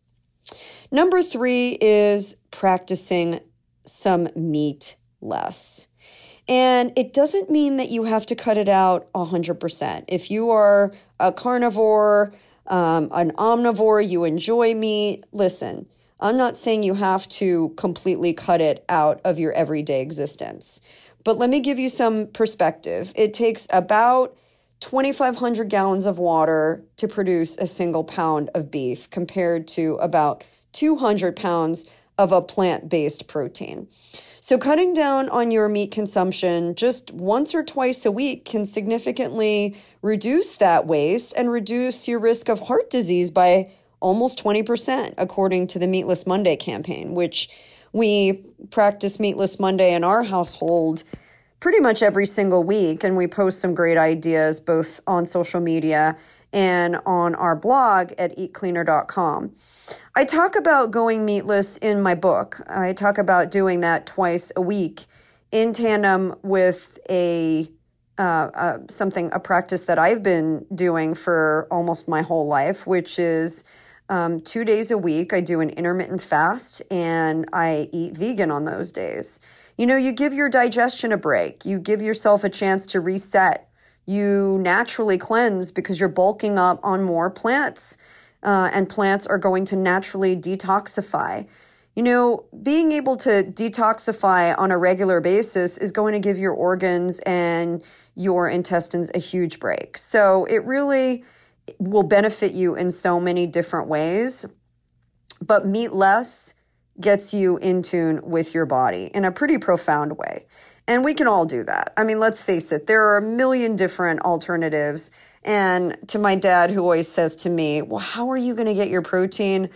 Number 0.90 1.22
three 1.22 1.78
is 1.80 2.36
practicing 2.50 3.40
some 3.84 4.28
meat 4.34 4.96
less. 5.20 5.88
And 6.48 6.92
it 6.96 7.12
doesn't 7.12 7.50
mean 7.50 7.76
that 7.78 7.90
you 7.90 8.04
have 8.04 8.26
to 8.26 8.36
cut 8.36 8.56
it 8.56 8.68
out 8.68 9.12
100%. 9.12 10.04
If 10.06 10.30
you 10.30 10.50
are 10.50 10.94
a 11.18 11.32
carnivore, 11.32 12.32
um, 12.68 13.08
an 13.12 13.32
omnivore, 13.32 14.08
you 14.08 14.24
enjoy 14.24 14.74
meat, 14.74 15.24
listen, 15.32 15.86
I'm 16.20 16.36
not 16.36 16.56
saying 16.56 16.82
you 16.82 16.94
have 16.94 17.28
to 17.28 17.70
completely 17.70 18.32
cut 18.32 18.60
it 18.60 18.84
out 18.88 19.20
of 19.24 19.38
your 19.38 19.52
everyday 19.52 20.00
existence. 20.00 20.80
But 21.24 21.38
let 21.38 21.50
me 21.50 21.60
give 21.60 21.78
you 21.78 21.88
some 21.88 22.28
perspective. 22.28 23.12
It 23.16 23.34
takes 23.34 23.66
about 23.70 24.36
2,500 24.80 25.68
gallons 25.68 26.06
of 26.06 26.18
water 26.18 26.84
to 26.96 27.08
produce 27.08 27.56
a 27.58 27.66
single 27.66 28.04
pound 28.04 28.50
of 28.54 28.70
beef 28.70 29.08
compared 29.10 29.66
to 29.68 29.96
about 29.96 30.44
200 30.72 31.34
pounds 31.34 31.86
of 32.18 32.32
a 32.32 32.42
plant 32.42 32.88
based 32.88 33.26
protein. 33.26 33.88
So, 33.90 34.58
cutting 34.58 34.94
down 34.94 35.28
on 35.28 35.50
your 35.50 35.68
meat 35.68 35.90
consumption 35.90 36.76
just 36.76 37.10
once 37.10 37.54
or 37.54 37.64
twice 37.64 38.06
a 38.06 38.12
week 38.12 38.44
can 38.44 38.64
significantly 38.64 39.76
reduce 40.02 40.56
that 40.58 40.86
waste 40.86 41.34
and 41.36 41.50
reduce 41.50 42.06
your 42.06 42.20
risk 42.20 42.48
of 42.48 42.60
heart 42.60 42.88
disease 42.88 43.30
by 43.30 43.72
almost 43.98 44.42
20%, 44.42 45.14
according 45.18 45.66
to 45.66 45.78
the 45.78 45.88
Meatless 45.88 46.26
Monday 46.26 46.54
campaign, 46.54 47.14
which 47.14 47.48
we 47.92 48.44
practice 48.70 49.18
Meatless 49.18 49.58
Monday 49.58 49.94
in 49.94 50.04
our 50.04 50.22
household 50.22 51.02
pretty 51.60 51.80
much 51.80 52.02
every 52.02 52.26
single 52.26 52.62
week. 52.62 53.04
And 53.04 53.16
we 53.16 53.26
post 53.26 53.60
some 53.60 53.74
great 53.74 53.96
ideas 53.96 54.60
both 54.60 55.00
on 55.06 55.26
social 55.26 55.60
media 55.60 56.16
and 56.52 56.96
on 57.04 57.34
our 57.34 57.56
blog 57.56 58.12
at 58.18 58.36
eatcleaner.com. 58.36 59.54
I 60.14 60.24
talk 60.24 60.56
about 60.56 60.90
going 60.90 61.24
meatless 61.24 61.76
in 61.76 62.00
my 62.02 62.14
book. 62.14 62.60
I 62.68 62.92
talk 62.92 63.18
about 63.18 63.50
doing 63.50 63.80
that 63.80 64.06
twice 64.06 64.52
a 64.56 64.60
week 64.60 65.04
in 65.52 65.72
tandem 65.72 66.34
with 66.42 66.98
a 67.10 67.70
uh, 68.18 68.50
uh, 68.54 68.78
something 68.88 69.28
a 69.32 69.38
practice 69.38 69.82
that 69.82 69.98
I've 69.98 70.22
been 70.22 70.64
doing 70.74 71.14
for 71.14 71.68
almost 71.70 72.08
my 72.08 72.22
whole 72.22 72.46
life, 72.46 72.86
which 72.86 73.18
is 73.18 73.62
um, 74.08 74.40
two 74.40 74.64
days 74.64 74.90
a 74.90 74.96
week. 74.96 75.34
I 75.34 75.42
do 75.42 75.60
an 75.60 75.68
intermittent 75.70 76.22
fast 76.22 76.82
and 76.90 77.46
I 77.52 77.90
eat 77.92 78.16
vegan 78.16 78.50
on 78.50 78.64
those 78.64 78.90
days. 78.90 79.40
You 79.76 79.86
know, 79.86 79.96
you 79.96 80.12
give 80.12 80.32
your 80.32 80.48
digestion 80.48 81.12
a 81.12 81.16
break. 81.16 81.64
You 81.64 81.78
give 81.78 82.00
yourself 82.00 82.44
a 82.44 82.48
chance 82.48 82.86
to 82.88 83.00
reset 83.00 83.66
you 84.06 84.58
naturally 84.62 85.18
cleanse 85.18 85.72
because 85.72 85.98
you're 85.98 86.08
bulking 86.08 86.58
up 86.58 86.78
on 86.82 87.02
more 87.02 87.28
plants, 87.28 87.98
uh, 88.42 88.70
and 88.72 88.88
plants 88.88 89.26
are 89.26 89.38
going 89.38 89.64
to 89.66 89.76
naturally 89.76 90.36
detoxify. 90.36 91.46
You 91.96 92.02
know, 92.02 92.44
being 92.62 92.92
able 92.92 93.16
to 93.16 93.42
detoxify 93.42 94.56
on 94.56 94.70
a 94.70 94.78
regular 94.78 95.20
basis 95.20 95.76
is 95.76 95.90
going 95.90 96.12
to 96.12 96.20
give 96.20 96.38
your 96.38 96.52
organs 96.52 97.18
and 97.20 97.82
your 98.14 98.48
intestines 98.48 99.10
a 99.14 99.18
huge 99.18 99.58
break. 99.58 99.98
So 99.98 100.44
it 100.44 100.64
really 100.64 101.24
will 101.78 102.02
benefit 102.02 102.52
you 102.52 102.76
in 102.76 102.90
so 102.90 103.18
many 103.18 103.46
different 103.46 103.88
ways. 103.88 104.46
But 105.44 105.66
meat 105.66 105.92
less 105.92 106.54
gets 107.00 107.34
you 107.34 107.58
in 107.58 107.82
tune 107.82 108.20
with 108.22 108.54
your 108.54 108.66
body 108.66 109.10
in 109.14 109.24
a 109.24 109.32
pretty 109.32 109.58
profound 109.58 110.16
way. 110.18 110.46
And 110.88 111.04
we 111.04 111.14
can 111.14 111.26
all 111.26 111.46
do 111.46 111.64
that. 111.64 111.92
I 111.96 112.04
mean, 112.04 112.20
let's 112.20 112.42
face 112.42 112.70
it, 112.70 112.86
there 112.86 113.04
are 113.08 113.16
a 113.16 113.22
million 113.22 113.74
different 113.74 114.20
alternatives. 114.20 115.10
And 115.44 115.96
to 116.08 116.18
my 116.18 116.36
dad, 116.36 116.70
who 116.70 116.80
always 116.80 117.08
says 117.08 117.34
to 117.36 117.50
me, 117.50 117.82
Well, 117.82 117.98
how 117.98 118.30
are 118.30 118.36
you 118.36 118.54
going 118.54 118.68
to 118.68 118.74
get 118.74 118.88
your 118.88 119.02
protein? 119.02 119.70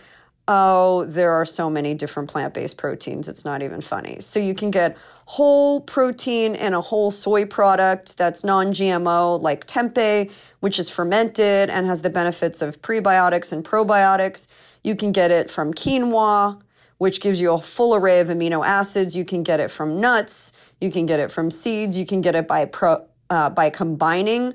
Oh, 0.47 1.05
there 1.05 1.31
are 1.31 1.45
so 1.45 1.69
many 1.69 1.93
different 1.93 2.29
plant 2.29 2.53
based 2.53 2.77
proteins. 2.77 3.29
It's 3.29 3.45
not 3.45 3.61
even 3.61 3.79
funny. 3.79 4.17
So 4.21 4.39
you 4.39 4.53
can 4.53 4.71
get 4.71 4.97
whole 5.25 5.81
protein 5.81 6.55
in 6.55 6.73
a 6.73 6.81
whole 6.81 7.11
soy 7.11 7.45
product 7.45 8.17
that's 8.17 8.43
non 8.43 8.67
GMO, 8.67 9.41
like 9.41 9.67
tempeh, 9.67 10.31
which 10.61 10.79
is 10.79 10.89
fermented 10.89 11.69
and 11.69 11.85
has 11.85 12.01
the 12.01 12.09
benefits 12.09 12.61
of 12.61 12.81
prebiotics 12.81 13.51
and 13.51 13.63
probiotics. 13.63 14.47
You 14.83 14.95
can 14.95 15.11
get 15.11 15.29
it 15.29 15.49
from 15.49 15.73
quinoa, 15.73 16.59
which 17.01 17.19
gives 17.19 17.41
you 17.41 17.51
a 17.51 17.59
full 17.59 17.95
array 17.95 18.19
of 18.19 18.27
amino 18.27 18.63
acids. 18.63 19.15
You 19.15 19.25
can 19.25 19.41
get 19.41 19.59
it 19.59 19.71
from 19.71 19.99
nuts. 19.99 20.53
You 20.79 20.91
can 20.91 21.07
get 21.07 21.19
it 21.19 21.31
from 21.31 21.49
seeds. 21.49 21.97
You 21.97 22.05
can 22.05 22.21
get 22.21 22.35
it 22.35 22.47
by 22.47 22.65
pro, 22.65 23.03
uh, 23.31 23.49
by 23.49 23.71
combining 23.71 24.53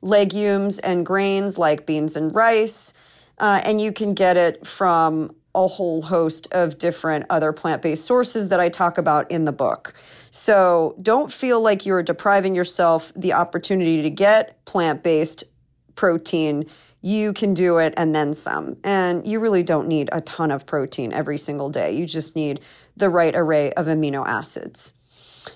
legumes 0.00 0.78
and 0.78 1.04
grains 1.04 1.58
like 1.58 1.84
beans 1.84 2.16
and 2.16 2.34
rice, 2.34 2.94
uh, 3.36 3.60
and 3.66 3.78
you 3.78 3.92
can 3.92 4.14
get 4.14 4.38
it 4.38 4.66
from 4.66 5.36
a 5.54 5.68
whole 5.68 6.00
host 6.00 6.48
of 6.52 6.78
different 6.78 7.26
other 7.28 7.52
plant-based 7.52 8.06
sources 8.06 8.48
that 8.48 8.58
I 8.58 8.70
talk 8.70 8.96
about 8.96 9.30
in 9.30 9.44
the 9.44 9.52
book. 9.52 9.92
So 10.30 10.96
don't 11.02 11.30
feel 11.30 11.60
like 11.60 11.84
you're 11.84 12.02
depriving 12.02 12.54
yourself 12.54 13.12
the 13.14 13.34
opportunity 13.34 14.00
to 14.00 14.08
get 14.08 14.64
plant-based 14.64 15.44
protein. 15.94 16.64
You 17.02 17.32
can 17.32 17.52
do 17.52 17.78
it 17.78 17.92
and 17.96 18.14
then 18.14 18.32
some. 18.32 18.76
And 18.84 19.26
you 19.26 19.40
really 19.40 19.64
don't 19.64 19.88
need 19.88 20.08
a 20.12 20.20
ton 20.20 20.50
of 20.50 20.66
protein 20.66 21.12
every 21.12 21.36
single 21.36 21.68
day. 21.68 21.92
You 21.92 22.06
just 22.06 22.36
need 22.36 22.60
the 22.96 23.10
right 23.10 23.34
array 23.34 23.72
of 23.72 23.86
amino 23.86 24.26
acids. 24.26 24.94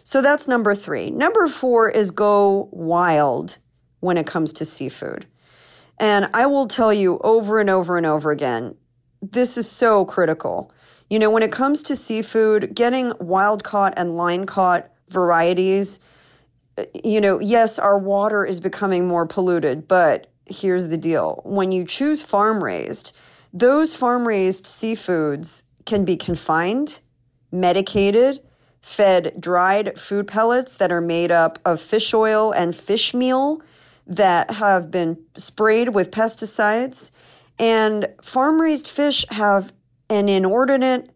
So 0.02 0.20
that's 0.20 0.48
number 0.48 0.74
three. 0.74 1.10
Number 1.10 1.46
four 1.46 1.88
is 1.88 2.10
go 2.10 2.68
wild 2.72 3.58
when 4.00 4.16
it 4.16 4.26
comes 4.26 4.52
to 4.54 4.64
seafood. 4.64 5.26
And 5.98 6.28
I 6.34 6.46
will 6.46 6.66
tell 6.66 6.92
you 6.92 7.18
over 7.22 7.60
and 7.60 7.70
over 7.70 7.96
and 7.96 8.04
over 8.04 8.30
again, 8.30 8.76
this 9.22 9.56
is 9.56 9.70
so 9.70 10.04
critical. 10.04 10.72
You 11.08 11.18
know, 11.18 11.30
when 11.30 11.42
it 11.42 11.52
comes 11.52 11.84
to 11.84 11.96
seafood, 11.96 12.74
getting 12.74 13.12
wild 13.20 13.62
caught 13.64 13.94
and 13.96 14.16
line 14.16 14.44
caught 14.44 14.90
varieties, 15.08 16.00
you 17.04 17.20
know, 17.20 17.40
yes, 17.40 17.78
our 17.78 17.98
water 17.98 18.44
is 18.44 18.60
becoming 18.60 19.06
more 19.06 19.26
polluted, 19.26 19.88
but 19.88 20.30
here's 20.46 20.88
the 20.88 20.96
deal. 20.96 21.40
When 21.44 21.72
you 21.72 21.84
choose 21.84 22.22
farm 22.22 22.62
raised, 22.62 23.16
those 23.52 23.94
farm 23.94 24.26
raised 24.26 24.64
seafoods 24.66 25.64
can 25.84 26.04
be 26.04 26.16
confined, 26.16 27.00
medicated, 27.50 28.40
fed 28.80 29.34
dried 29.40 29.98
food 29.98 30.28
pellets 30.28 30.74
that 30.74 30.92
are 30.92 31.00
made 31.00 31.32
up 31.32 31.58
of 31.64 31.80
fish 31.80 32.14
oil 32.14 32.52
and 32.52 32.74
fish 32.74 33.14
meal 33.14 33.60
that 34.06 34.50
have 34.50 34.90
been 34.90 35.18
sprayed 35.36 35.88
with 35.88 36.10
pesticides. 36.10 37.10
And 37.58 38.08
farm 38.22 38.60
raised 38.60 38.86
fish 38.86 39.24
have 39.30 39.72
an 40.08 40.28
inordinate 40.28 41.10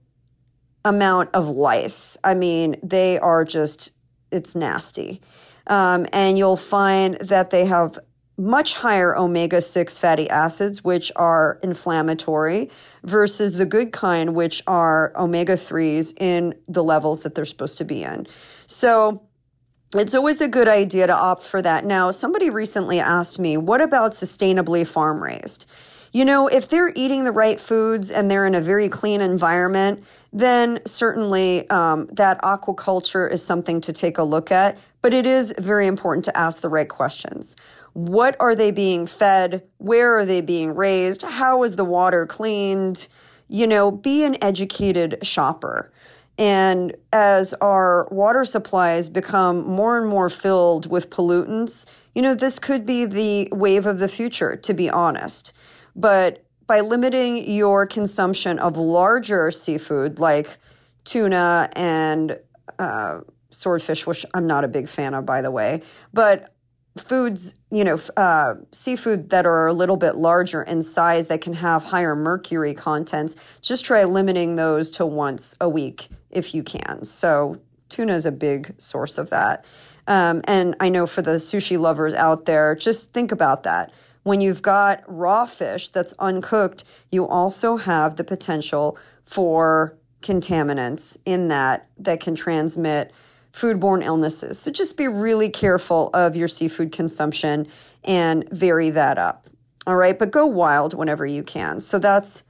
amount 0.85 1.31
of 1.35 1.49
lice. 1.49 2.17
I 2.25 2.35
mean, 2.35 2.77
they 2.83 3.19
are 3.19 3.45
just, 3.45 3.93
it's 4.33 4.57
nasty. 4.57 5.21
Um, 5.67 6.07
and 6.13 6.37
you'll 6.37 6.57
find 6.57 7.15
that 7.17 7.51
they 7.51 7.67
have 7.67 7.99
much 8.41 8.75
higher 8.75 9.15
omega 9.17 9.61
6 9.61 9.99
fatty 9.99 10.29
acids, 10.31 10.83
which 10.83 11.13
are 11.17 11.61
inflammatory, 11.63 12.71
versus 13.05 13.55
the 13.55 13.67
good 13.67 13.93
kind, 13.93 14.35
which 14.35 14.63
are 14.67 15.13
omega 15.17 15.55
3s 15.55 16.15
in 16.19 16.55
the 16.67 16.83
levels 16.83 17.23
that 17.23 17.35
they're 17.35 17.45
supposed 17.45 17.79
to 17.79 17.85
be 17.85 18.03
in. 18.03 18.27
So, 18.67 19.23
it's 19.95 20.15
always 20.15 20.41
a 20.41 20.47
good 20.47 20.69
idea 20.69 21.09
to 21.09 21.13
opt 21.13 21.43
for 21.43 21.61
that. 21.63 21.85
Now, 21.85 22.13
somebody 22.13 22.49
recently 22.49 23.01
asked 23.01 23.41
me, 23.41 23.57
what 23.57 23.81
about 23.81 24.13
sustainably 24.13 24.87
farm 24.87 25.21
raised? 25.21 25.69
You 26.13 26.25
know, 26.25 26.49
if 26.49 26.69
they're 26.69 26.93
eating 26.97 27.25
the 27.25 27.33
right 27.33 27.61
foods 27.61 28.11
and 28.11 28.29
they're 28.29 28.47
in 28.47 28.55
a 28.57 28.61
very 28.61 28.89
clean 28.89 29.21
environment, 29.21 30.05
then 30.33 30.81
certainly 30.85 31.69
um, 31.71 32.07
that 32.13 32.41
aquaculture 32.43 33.31
is 33.31 33.45
something 33.45 33.81
to 33.83 33.93
take 33.93 34.19
a 34.19 34.23
look 34.25 34.51
at. 34.51 34.77
But 35.03 35.15
it 35.15 35.25
is 35.25 35.55
very 35.59 35.87
important 35.87 36.25
to 36.25 36.37
ask 36.37 36.63
the 36.63 36.69
right 36.69 36.89
questions. 36.89 37.57
What 37.93 38.37
are 38.41 38.55
they 38.55 38.73
being 38.73 39.07
fed? 39.07 39.63
Where 39.79 40.19
are 40.19 40.25
they 40.25 40.41
being 40.41 40.75
raised? 40.75 41.23
How 41.23 41.63
is 41.63 41.77
the 41.77 41.85
water 41.85 42.27
cleaned? 42.27 43.07
You 43.49 43.67
know, 43.67 43.91
be 43.91 44.25
an 44.25 44.37
educated 44.43 45.19
shopper. 45.23 45.93
And 46.39 46.97
as 47.13 47.55
our 47.55 48.09
water 48.11 48.45
supplies 48.45 49.11
become 49.11 49.67
more 49.67 49.99
and 49.99 50.09
more 50.09 50.31
filled 50.31 50.91
with 50.91 51.11
pollutants, 51.11 51.87
you 52.15 52.23
know, 52.23 52.35
this 52.35 52.59
could 52.59 52.87
be 52.87 53.05
the 53.05 53.49
wave 53.53 53.87
of 53.87 53.99
the 53.99 54.09
future, 54.09 54.57
to 54.57 54.75
be 54.75 54.89
honest. 54.89 55.53
But 55.95 56.45
by 56.67 56.81
limiting 56.81 57.51
your 57.51 57.87
consumption 57.87 58.59
of 58.59 58.77
larger 58.77 59.51
seafood 59.51 60.19
like 60.19 60.59
tuna 61.05 61.69
and 61.75 62.39
uh, 62.79 63.21
swordfish, 63.51 64.07
which 64.07 64.25
I'm 64.35 64.47
not 64.47 64.65
a 64.65 64.69
big 64.69 64.89
fan 64.89 65.15
of, 65.15 65.27
by 65.27 65.43
the 65.43 65.51
way, 65.51 65.83
but 66.13 66.55
foods, 66.97 67.55
you 67.71 67.85
know, 67.85 67.99
uh, 68.17 68.55
seafood 68.73 69.31
that 69.31 69.47
are 69.47 69.67
a 69.67 69.73
little 69.73 69.97
bit 69.97 70.17
larger 70.17 70.63
in 70.63 70.83
size 70.83 71.29
that 71.29 71.41
can 71.41 71.55
have 71.55 71.83
higher 71.83 72.15
mercury 72.15 72.75
contents, 72.75 73.59
just 73.61 73.85
try 73.85 74.05
limiting 74.05 74.57
those 74.57 74.91
to 74.91 75.07
once 75.07 75.57
a 75.61 75.69
week 75.69 76.09
if 76.31 76.55
you 76.55 76.63
can. 76.63 77.05
So, 77.05 77.61
tuna 77.89 78.13
is 78.13 78.27
a 78.27 78.33
big 78.33 78.81
source 78.81 79.19
of 79.19 79.31
that. 79.31 79.65
Um, 80.07 80.43
and 80.45 80.77
I 80.81 80.89
know 80.89 81.07
for 81.07 81.23
the 81.23 81.33
sushi 81.33 81.79
lovers 81.79 82.15
out 82.15 82.45
there, 82.45 82.75
just 82.75 83.13
think 83.13 83.33
about 83.33 83.65
that. 83.65 83.93
When 84.23 84.41
you've 84.41 84.63
got 84.63 85.03
raw 85.07 85.45
fish 85.47 85.89
that's 85.89 86.15
uncooked, 86.19 86.85
you 87.11 87.27
also 87.27 87.77
have 87.77 88.17
the 88.17 88.25
potential 88.25 88.99
for 89.25 89.97
contaminants 90.21 91.19
in 91.25 91.49
that 91.49 91.89
that 91.99 92.21
can 92.21 92.35
transmit 92.35 93.13
foodborne 93.53 94.05
illnesses. 94.05 94.59
So 94.59 94.71
just 94.71 94.97
be 94.97 95.09
really 95.09 95.49
careful 95.49 96.11
of 96.15 96.37
your 96.37 96.49
seafood 96.49 96.93
consumption 96.93 97.67
and 98.05 98.49
vary 98.51 98.91
that 98.91 99.19
up. 99.19 99.49
All 99.87 99.97
right, 99.97 100.19
but 100.19 100.31
go 100.31 100.47
wild 100.47 100.95
whenever 100.95 101.27
you 101.27 101.43
can. 101.43 101.81
So 101.81 101.99
that's 101.99 102.45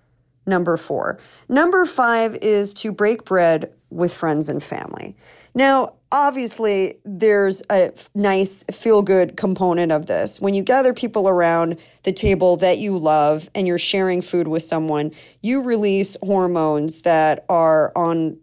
number 0.47 0.77
four. 0.77 1.19
Number 1.49 1.85
five 1.85 2.37
is 2.43 2.75
to 2.75 2.93
break 2.93 3.25
bread 3.25 3.73
with 3.91 4.13
friends 4.13 4.49
and 4.49 4.63
family. 4.63 5.17
Now, 5.55 5.95
obviously, 6.13 6.95
there's 7.05 7.63
a 7.71 7.93
nice 8.15 8.65
feel 8.65 9.03
good 9.03 9.37
component 9.37 9.93
of 9.93 10.07
this. 10.07 10.41
When 10.41 10.55
you 10.55 10.63
gather 10.63 10.95
people 10.95 11.29
around 11.29 11.79
the 12.05 12.13
table 12.13 12.57
that 12.59 12.79
you 12.79 12.99
love 12.99 13.51
and 13.55 13.67
you're 13.67 13.79
sharing 13.79 14.23
food 14.23 14.49
with 14.49 14.63
someone, 14.63 15.13
you 15.43 15.63
release 15.63 16.17
hormones 16.23 17.03
that 17.03 17.45
are 17.49 17.93
on 17.97 18.39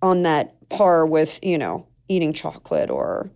on 0.00 0.22
that 0.24 0.68
par 0.68 1.06
with, 1.06 1.38
you 1.42 1.58
know, 1.58 1.86
eating 2.08 2.32
chocolate 2.32 2.90
or 2.90 3.30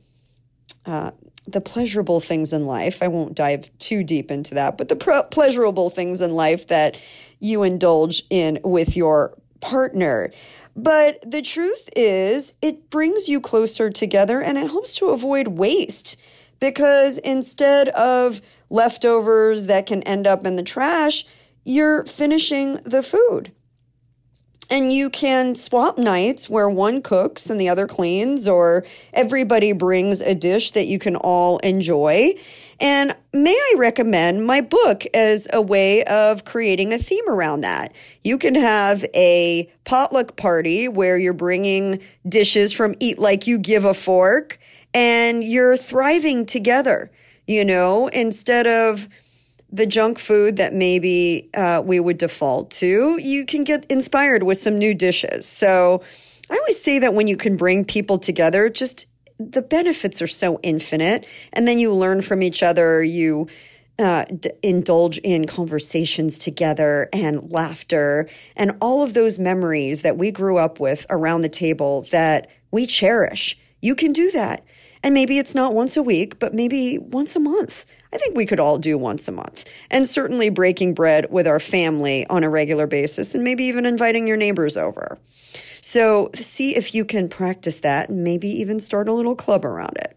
uh, 0.84 1.12
the 1.46 1.60
pleasurable 1.60 2.20
things 2.20 2.52
in 2.52 2.66
life. 2.66 3.02
I 3.02 3.08
won't 3.08 3.34
dive 3.34 3.70
too 3.78 4.02
deep 4.02 4.30
into 4.30 4.54
that, 4.54 4.76
but 4.76 4.88
the 4.88 4.96
pleasurable 5.30 5.90
things 5.90 6.20
in 6.20 6.34
life 6.34 6.66
that 6.68 6.98
you 7.38 7.62
indulge 7.62 8.24
in 8.30 8.58
with 8.64 8.96
your 8.96 9.36
partner. 9.60 10.30
But 10.74 11.28
the 11.28 11.42
truth 11.42 11.88
is, 11.96 12.54
it 12.62 12.90
brings 12.90 13.28
you 13.28 13.40
closer 13.40 13.90
together 13.90 14.40
and 14.40 14.58
it 14.58 14.70
helps 14.70 14.94
to 14.96 15.06
avoid 15.06 15.48
waste 15.48 16.16
because 16.60 17.18
instead 17.18 17.88
of 17.90 18.40
leftovers 18.70 19.66
that 19.66 19.86
can 19.86 20.02
end 20.02 20.26
up 20.26 20.44
in 20.44 20.56
the 20.56 20.62
trash, 20.62 21.24
you're 21.64 22.04
finishing 22.04 22.74
the 22.84 23.02
food. 23.02 23.52
And 24.68 24.92
you 24.92 25.10
can 25.10 25.54
swap 25.54 25.96
nights 25.96 26.50
where 26.50 26.68
one 26.68 27.00
cooks 27.00 27.48
and 27.48 27.60
the 27.60 27.68
other 27.68 27.86
cleans, 27.86 28.48
or 28.48 28.84
everybody 29.12 29.72
brings 29.72 30.20
a 30.20 30.34
dish 30.34 30.72
that 30.72 30.86
you 30.86 30.98
can 30.98 31.14
all 31.14 31.58
enjoy. 31.58 32.34
And 32.80 33.14
may 33.36 33.54
I 33.54 33.74
recommend 33.78 34.46
my 34.46 34.60
book 34.60 35.04
as 35.14 35.48
a 35.52 35.60
way 35.60 36.04
of 36.04 36.44
creating 36.44 36.92
a 36.92 36.98
theme 36.98 37.28
around 37.28 37.62
that? 37.62 37.94
You 38.22 38.38
can 38.38 38.54
have 38.54 39.04
a 39.14 39.70
potluck 39.84 40.36
party 40.36 40.88
where 40.88 41.16
you're 41.18 41.32
bringing 41.32 42.00
dishes 42.28 42.72
from 42.72 42.94
Eat 43.00 43.18
Like 43.18 43.46
You 43.46 43.58
Give 43.58 43.84
a 43.84 43.94
Fork 43.94 44.58
and 44.94 45.44
you're 45.44 45.76
thriving 45.76 46.46
together, 46.46 47.10
you 47.46 47.64
know, 47.64 48.08
instead 48.08 48.66
of 48.66 49.08
the 49.70 49.86
junk 49.86 50.18
food 50.18 50.56
that 50.56 50.72
maybe 50.72 51.50
uh, 51.54 51.82
we 51.84 52.00
would 52.00 52.18
default 52.18 52.70
to, 52.70 53.18
you 53.20 53.44
can 53.44 53.64
get 53.64 53.84
inspired 53.90 54.42
with 54.42 54.58
some 54.58 54.78
new 54.78 54.94
dishes. 54.94 55.46
So 55.46 56.02
I 56.48 56.56
always 56.56 56.80
say 56.80 56.98
that 57.00 57.14
when 57.14 57.26
you 57.26 57.36
can 57.36 57.56
bring 57.56 57.84
people 57.84 58.18
together, 58.18 58.68
just 58.68 59.06
the 59.38 59.62
benefits 59.62 60.22
are 60.22 60.26
so 60.26 60.58
infinite. 60.62 61.26
And 61.52 61.66
then 61.66 61.78
you 61.78 61.92
learn 61.92 62.22
from 62.22 62.42
each 62.42 62.62
other, 62.62 63.02
you 63.02 63.48
uh, 63.98 64.24
d- 64.24 64.50
indulge 64.62 65.18
in 65.18 65.46
conversations 65.46 66.38
together 66.38 67.08
and 67.12 67.50
laughter 67.50 68.28
and 68.54 68.76
all 68.80 69.02
of 69.02 69.14
those 69.14 69.38
memories 69.38 70.02
that 70.02 70.18
we 70.18 70.30
grew 70.30 70.58
up 70.58 70.78
with 70.78 71.06
around 71.08 71.42
the 71.42 71.48
table 71.48 72.02
that 72.10 72.50
we 72.70 72.86
cherish. 72.86 73.58
You 73.80 73.94
can 73.94 74.12
do 74.12 74.30
that. 74.32 74.64
And 75.02 75.14
maybe 75.14 75.38
it's 75.38 75.54
not 75.54 75.74
once 75.74 75.96
a 75.96 76.02
week, 76.02 76.38
but 76.38 76.52
maybe 76.52 76.98
once 76.98 77.36
a 77.36 77.40
month. 77.40 77.84
I 78.16 78.18
think 78.18 78.34
we 78.34 78.46
could 78.46 78.60
all 78.60 78.78
do 78.78 78.96
once 78.96 79.28
a 79.28 79.32
month. 79.32 79.70
And 79.90 80.08
certainly 80.08 80.48
breaking 80.48 80.94
bread 80.94 81.26
with 81.30 81.46
our 81.46 81.60
family 81.60 82.26
on 82.28 82.44
a 82.44 82.48
regular 82.48 82.86
basis 82.86 83.34
and 83.34 83.44
maybe 83.44 83.64
even 83.64 83.84
inviting 83.84 84.26
your 84.26 84.38
neighbors 84.38 84.78
over. 84.78 85.18
So 85.82 86.30
see 86.32 86.74
if 86.74 86.94
you 86.94 87.04
can 87.04 87.28
practice 87.28 87.76
that 87.80 88.08
and 88.08 88.24
maybe 88.24 88.48
even 88.48 88.80
start 88.80 89.10
a 89.10 89.12
little 89.12 89.36
club 89.36 89.66
around 89.66 89.98
it. 89.98 90.16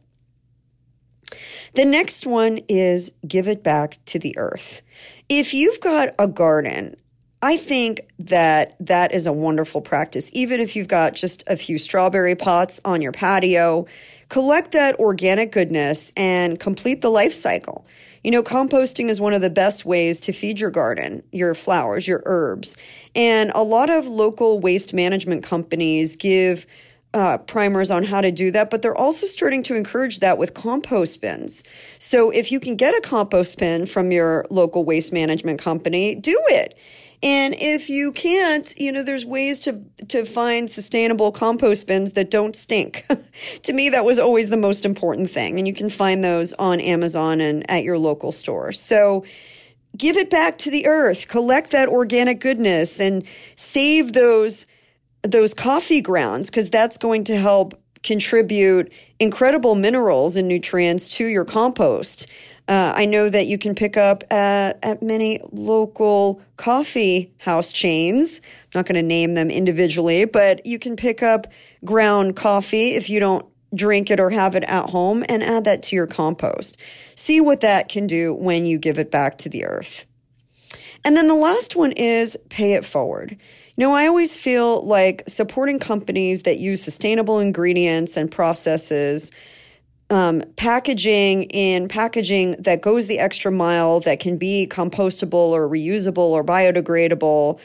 The 1.76 1.84
next 1.84 2.26
one 2.26 2.62
is 2.70 3.12
give 3.28 3.50
it 3.50 3.64
back 3.64 4.00
to 4.06 4.18
the 4.18 4.38
earth. 4.38 4.82
If 5.28 5.54
you've 5.54 5.82
got 5.82 6.16
a 6.18 6.26
garden, 6.26 6.96
I 7.42 7.56
think 7.56 8.02
that 8.20 8.76
that 8.86 9.14
is 9.14 9.26
a 9.26 9.32
wonderful 9.32 9.82
practice. 9.82 10.30
Even 10.34 10.60
if 10.60 10.76
you've 10.76 10.90
got 10.90 11.14
just 11.14 11.44
a 11.48 11.56
few 11.56 11.78
strawberry 11.78 12.36
pots 12.36 12.82
on 12.84 13.02
your 13.02 13.14
patio, 13.14 13.86
collect 14.28 14.74
that 14.74 15.00
organic 15.00 15.52
goodness 15.52 16.12
and 16.18 16.60
complete 16.60 17.02
the 17.02 17.10
life 17.10 17.34
cycle. 17.34 17.86
You 18.26 18.32
know, 18.32 18.44
composting 18.44 19.08
is 19.08 19.22
one 19.22 19.34
of 19.34 19.42
the 19.42 19.50
best 19.50 19.86
ways 19.86 20.20
to 20.22 20.34
feed 20.34 20.60
your 20.60 20.70
garden, 20.70 21.24
your 21.32 21.56
flowers, 21.56 22.10
your 22.10 22.22
herbs. 22.26 22.76
And 23.16 23.54
a 23.56 23.64
lot 23.64 23.90
of 23.90 24.06
local 24.06 24.60
waste 24.60 24.94
management 24.94 25.42
companies 25.42 26.18
give 26.18 26.66
uh, 27.14 27.38
primers 27.38 27.90
on 27.90 28.04
how 28.04 28.22
to 28.22 28.32
do 28.32 28.52
that, 28.52 28.70
but 28.70 28.82
they're 28.82 28.96
also 28.96 29.26
starting 29.26 29.64
to 29.64 29.76
encourage 29.76 30.20
that 30.20 30.38
with 30.38 30.54
compost 30.54 31.22
bins. 31.22 31.64
So 31.98 32.30
if 32.30 32.52
you 32.52 32.60
can 32.60 32.76
get 32.76 32.94
a 32.94 33.02
compost 33.02 33.58
bin 33.58 33.86
from 33.86 34.12
your 34.12 34.46
local 34.50 34.84
waste 34.84 35.14
management 35.14 35.60
company, 35.60 36.14
do 36.14 36.38
it. 36.50 36.78
And 37.22 37.54
if 37.58 37.90
you 37.90 38.14
can't, 38.14 38.74
you 38.78 38.92
know, 38.94 39.04
there's 39.04 39.26
ways 39.26 39.60
to 39.62 39.84
to 40.08 40.24
find 40.24 40.70
sustainable 40.70 41.32
compost 41.32 41.86
bins 41.86 42.14
that 42.14 42.32
don't 42.32 42.56
stink. 42.56 43.06
to 43.64 43.74
me, 43.74 43.90
that 43.90 44.06
was 44.06 44.20
always 44.20 44.50
the 44.50 44.58
most 44.58 44.86
important 44.86 45.30
thing. 45.30 45.58
And 45.58 45.68
you 45.68 45.74
can 45.74 45.90
find 45.90 46.24
those 46.24 46.54
on 46.54 46.80
Amazon 46.80 47.42
and 47.42 47.70
at 47.70 47.84
your 47.84 47.98
local 47.98 48.32
store. 48.32 48.72
So 48.72 49.26
give 49.98 50.16
it 50.16 50.30
back 50.30 50.58
to 50.60 50.72
the 50.72 50.88
earth, 50.88 51.28
collect 51.28 51.72
that 51.72 51.90
organic 51.90 52.40
goodness 52.40 53.00
and 53.00 53.26
save 53.56 54.14
those 54.14 54.66
those 55.24 55.54
coffee 55.54 56.02
grounds 56.02 56.50
because 56.50 56.70
that's 56.70 56.98
going 56.98 57.26
to 57.26 57.36
help 57.36 57.74
contribute 58.04 58.92
incredible 59.20 59.76
minerals 59.76 60.38
and 60.38 60.48
nutrients 60.48 61.10
to 61.10 61.26
your 61.26 61.44
compost. 61.44 62.28
Uh, 62.70 62.94
I 62.96 63.06
know 63.06 63.30
that 63.30 63.48
you 63.48 63.58
can 63.58 63.74
pick 63.74 63.98
up 63.98 64.24
at, 64.32 64.78
at 64.84 65.02
many 65.02 65.40
local 65.52 66.40
coffee 66.56 67.34
house 67.40 67.74
chains. 67.74 68.42
I'm 68.44 68.70
not 68.76 68.86
going 68.86 68.94
to 68.94 69.02
name 69.02 69.34
them 69.34 69.50
individually, 69.50 70.26
but 70.26 70.64
you 70.68 70.78
can 70.78 70.96
pick 70.96 71.24
up 71.24 71.48
ground 71.84 72.36
coffee 72.36 72.92
if 72.92 73.10
you 73.10 73.20
don't 73.20 73.44
drink 73.74 74.12
it 74.12 74.20
or 74.20 74.30
have 74.30 74.56
it 74.56 74.64
at 74.66 74.92
home 74.92 75.26
and 75.28 75.42
add 75.42 75.64
that 75.64 75.82
to 75.84 75.96
your 75.96 76.06
compost. 76.06 76.80
See 77.16 77.42
what 77.42 77.62
that 77.62 77.90
can 77.90 78.06
do 78.06 78.36
when 78.36 78.68
you 78.68 78.78
give 78.78 79.00
it 79.00 79.10
back 79.10 79.40
to 79.40 79.50
the 79.50 79.66
earth. 79.66 80.06
And 81.04 81.18
then 81.18 81.28
the 81.28 81.34
last 81.34 81.76
one 81.76 81.94
is 81.94 82.38
pay 82.50 82.74
it 82.74 82.86
forward. 82.86 83.32
You 83.32 83.86
know, 83.86 83.96
I 83.96 84.06
always 84.06 84.38
feel 84.38 84.86
like 84.86 85.24
supporting 85.28 85.80
companies 85.80 86.44
that 86.44 86.60
use 86.60 86.84
sustainable 86.84 87.40
ingredients 87.40 88.16
and 88.16 88.30
processes 88.30 89.32
um, 90.10 90.44
packaging 90.56 91.44
in 91.44 91.88
packaging 91.88 92.54
that 92.60 92.82
goes 92.82 93.08
the 93.08 93.20
extra 93.20 93.52
mile 93.52 94.00
that 94.02 94.20
can 94.20 94.38
be 94.38 94.68
compostable 94.70 95.52
or 95.52 95.70
reusable 95.70 96.18
or 96.18 96.44
biodegradable 96.44 97.60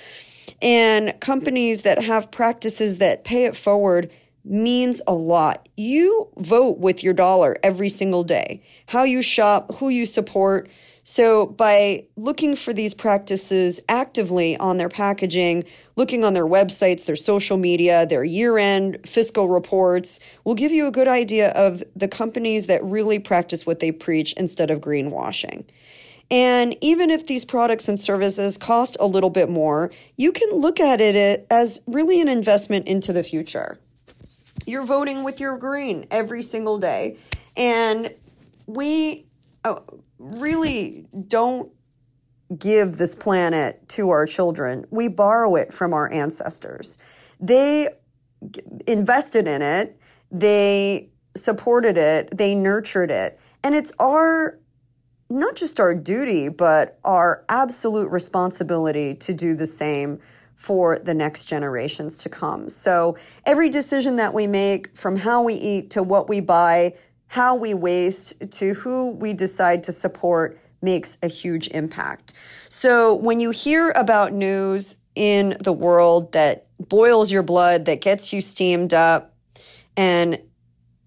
and 0.60 1.18
companies 1.20 1.82
that 1.82 2.02
have 2.02 2.30
practices 2.30 2.98
that 2.98 3.24
pay 3.24 3.44
it 3.44 3.56
forward 3.56 4.10
means 4.44 5.00
a 5.06 5.14
lot. 5.14 5.68
You 5.76 6.28
vote 6.36 6.78
with 6.78 7.02
your 7.02 7.14
dollar 7.14 7.56
every 7.62 7.88
single 7.88 8.24
day. 8.24 8.62
How 8.86 9.04
you 9.04 9.22
shop, 9.22 9.74
who 9.76 9.88
you 9.88 10.06
support, 10.06 10.68
so, 11.06 11.44
by 11.44 12.06
looking 12.16 12.56
for 12.56 12.72
these 12.72 12.94
practices 12.94 13.78
actively 13.90 14.56
on 14.56 14.78
their 14.78 14.88
packaging, 14.88 15.64
looking 15.96 16.24
on 16.24 16.32
their 16.32 16.46
websites, 16.46 17.04
their 17.04 17.14
social 17.14 17.58
media, 17.58 18.06
their 18.06 18.24
year 18.24 18.56
end 18.56 18.98
fiscal 19.04 19.50
reports, 19.50 20.18
will 20.44 20.54
give 20.54 20.72
you 20.72 20.86
a 20.86 20.90
good 20.90 21.06
idea 21.06 21.50
of 21.50 21.84
the 21.94 22.08
companies 22.08 22.66
that 22.66 22.82
really 22.82 23.18
practice 23.18 23.66
what 23.66 23.80
they 23.80 23.92
preach 23.92 24.32
instead 24.38 24.70
of 24.70 24.80
greenwashing. 24.80 25.66
And 26.30 26.74
even 26.80 27.10
if 27.10 27.26
these 27.26 27.44
products 27.44 27.86
and 27.86 28.00
services 28.00 28.56
cost 28.56 28.96
a 28.98 29.06
little 29.06 29.28
bit 29.28 29.50
more, 29.50 29.92
you 30.16 30.32
can 30.32 30.50
look 30.52 30.80
at 30.80 31.02
it 31.02 31.46
as 31.50 31.82
really 31.86 32.18
an 32.22 32.28
investment 32.28 32.88
into 32.88 33.12
the 33.12 33.22
future. 33.22 33.78
You're 34.64 34.86
voting 34.86 35.22
with 35.22 35.38
your 35.38 35.58
green 35.58 36.06
every 36.10 36.42
single 36.42 36.78
day. 36.78 37.18
And 37.58 38.14
we, 38.66 39.23
Uh, 39.64 39.80
really 40.18 41.06
don't 41.26 41.72
give 42.58 42.98
this 42.98 43.14
planet 43.14 43.88
to 43.88 44.10
our 44.10 44.26
children. 44.26 44.84
We 44.90 45.08
borrow 45.08 45.56
it 45.56 45.72
from 45.72 45.94
our 45.94 46.12
ancestors. 46.12 46.98
They 47.40 47.88
invested 48.86 49.48
in 49.48 49.62
it, 49.62 49.98
they 50.30 51.10
supported 51.34 51.96
it, 51.96 52.36
they 52.36 52.54
nurtured 52.54 53.10
it. 53.10 53.40
And 53.62 53.74
it's 53.74 53.92
our, 53.98 54.58
not 55.30 55.56
just 55.56 55.80
our 55.80 55.94
duty, 55.94 56.50
but 56.50 56.98
our 57.02 57.44
absolute 57.48 58.10
responsibility 58.10 59.14
to 59.14 59.32
do 59.32 59.54
the 59.54 59.66
same 59.66 60.20
for 60.54 60.98
the 60.98 61.14
next 61.14 61.46
generations 61.46 62.18
to 62.18 62.28
come. 62.28 62.68
So 62.68 63.16
every 63.44 63.70
decision 63.70 64.16
that 64.16 64.34
we 64.34 64.46
make, 64.46 64.96
from 64.96 65.16
how 65.16 65.42
we 65.42 65.54
eat 65.54 65.90
to 65.90 66.02
what 66.02 66.28
we 66.28 66.40
buy 66.40 66.94
how 67.34 67.56
we 67.56 67.74
waste 67.74 68.48
to 68.48 68.74
who 68.74 69.10
we 69.10 69.32
decide 69.32 69.82
to 69.82 69.90
support 69.90 70.56
makes 70.80 71.18
a 71.20 71.26
huge 71.26 71.66
impact. 71.72 72.32
So 72.68 73.12
when 73.12 73.40
you 73.40 73.50
hear 73.50 73.92
about 73.96 74.32
news 74.32 74.98
in 75.16 75.56
the 75.58 75.72
world 75.72 76.30
that 76.34 76.66
boils 76.78 77.32
your 77.32 77.42
blood, 77.42 77.86
that 77.86 78.00
gets 78.00 78.32
you 78.32 78.40
steamed 78.40 78.94
up, 78.94 79.34
and 79.96 80.38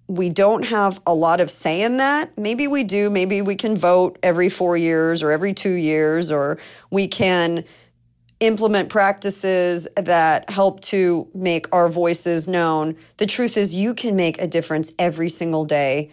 we 0.07 0.29
don't 0.29 0.65
have 0.65 0.99
a 1.07 1.13
lot 1.13 1.39
of 1.39 1.49
say 1.49 1.81
in 1.81 1.95
that. 1.95 2.37
Maybe 2.37 2.67
we 2.67 2.83
do. 2.83 3.09
Maybe 3.09 3.41
we 3.41 3.55
can 3.55 3.77
vote 3.77 4.19
every 4.21 4.49
four 4.49 4.75
years 4.75 5.23
or 5.23 5.31
every 5.31 5.53
two 5.53 5.75
years, 5.75 6.29
or 6.29 6.57
we 6.91 7.07
can 7.07 7.63
implement 8.39 8.89
practices 8.89 9.87
that 9.95 10.49
help 10.49 10.81
to 10.81 11.27
make 11.33 11.65
our 11.73 11.89
voices 11.89 12.47
known. 12.47 12.95
The 13.17 13.25
truth 13.25 13.57
is, 13.57 13.73
you 13.73 13.93
can 13.93 14.15
make 14.15 14.39
a 14.39 14.47
difference 14.47 14.93
every 14.99 15.29
single 15.29 15.65
day 15.65 16.11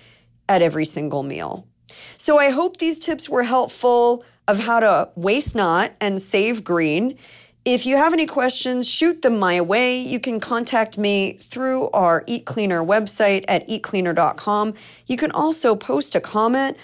at 0.49 0.63
every 0.63 0.85
single 0.85 1.23
meal. 1.23 1.67
So 1.89 2.39
I 2.39 2.51
hope 2.51 2.79
these 2.79 2.99
tips 2.99 3.29
were 3.29 3.43
helpful 3.43 4.25
of 4.49 4.61
how 4.61 4.81
to 4.81 5.11
waste 5.15 5.55
not 5.55 5.93
and 6.01 6.21
save 6.21 6.65
green. 6.65 7.19
If 7.65 7.87
you 7.87 7.97
have 7.97 8.13
any 8.13 8.27
questions, 8.27 8.89
shoot 8.91 9.23
them 9.23 9.39
my 9.39 9.61
way. 9.61 9.99
You 9.99 10.21
can 10.21 10.39
contact 10.39 10.99
me 10.99 11.35
through 11.35 11.89
our 11.91 12.23
Eat 12.27 12.45
Cleaner 12.45 12.83
website 12.83 13.45
at 13.49 13.67
eatcleaner.com. 13.69 14.75
You 15.07 15.17
can 15.17 15.31
also 15.31 15.75
post 15.75 16.15
a 16.15 16.21
comment 16.21 16.77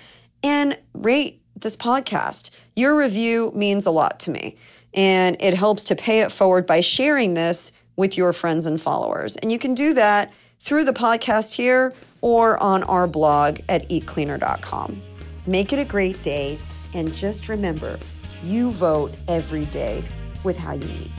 and 0.42 0.78
rate 0.94 1.42
this 1.54 1.76
podcast. 1.76 2.64
Your 2.74 2.96
review 2.96 3.52
means 3.54 3.84
a 3.84 3.90
lot 3.90 4.18
to 4.20 4.30
me 4.30 4.56
and 4.94 5.36
it 5.40 5.54
helps 5.54 5.84
to 5.84 5.96
pay 5.96 6.20
it 6.20 6.32
forward 6.32 6.66
by 6.66 6.80
sharing 6.80 7.34
this 7.34 7.72
with 7.96 8.16
your 8.16 8.32
friends 8.32 8.66
and 8.66 8.80
followers. 8.80 9.36
And 9.36 9.52
you 9.52 9.58
can 9.58 9.74
do 9.74 9.94
that 9.94 10.32
through 10.58 10.84
the 10.84 10.92
podcast 10.92 11.54
here 11.54 11.92
or 12.20 12.60
on 12.62 12.82
our 12.84 13.06
blog 13.06 13.60
at 13.68 13.88
eatcleaner.com. 13.88 15.00
Make 15.46 15.72
it 15.72 15.78
a 15.78 15.84
great 15.84 16.22
day. 16.22 16.58
And 16.94 17.14
just 17.14 17.48
remember, 17.48 17.98
you 18.42 18.72
vote 18.72 19.14
every 19.28 19.66
day 19.66 20.02
with 20.44 20.56
how 20.56 20.74
you 20.74 20.88
eat. 20.88 21.10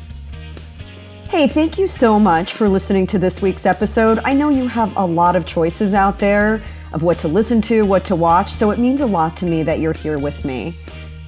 Hey, 1.30 1.48
thank 1.48 1.78
you 1.78 1.88
so 1.88 2.20
much 2.20 2.52
for 2.52 2.68
listening 2.68 3.08
to 3.08 3.20
this 3.20 3.42
week's 3.42 3.66
episode. 3.66 4.20
I 4.26 4.34
know 4.34 4.50
you 4.50 4.68
have 4.68 4.96
a 4.98 5.06
lot 5.06 5.38
of 5.38 5.46
choices 5.46 5.94
out 5.94 6.20
there 6.20 6.62
of 6.92 7.04
what 7.04 7.20
to 7.20 7.30
listen 7.30 7.62
to, 7.62 7.84
what 7.84 8.04
to 8.06 8.18
watch, 8.18 8.52
so 8.52 8.70
it 8.72 8.80
means 8.80 9.00
a 9.00 9.06
lot 9.06 9.38
to 9.38 9.46
me 9.46 9.64
that 9.64 9.80
you're 9.80 9.94
here 9.94 10.20
with 10.20 10.44
me. 10.44 10.76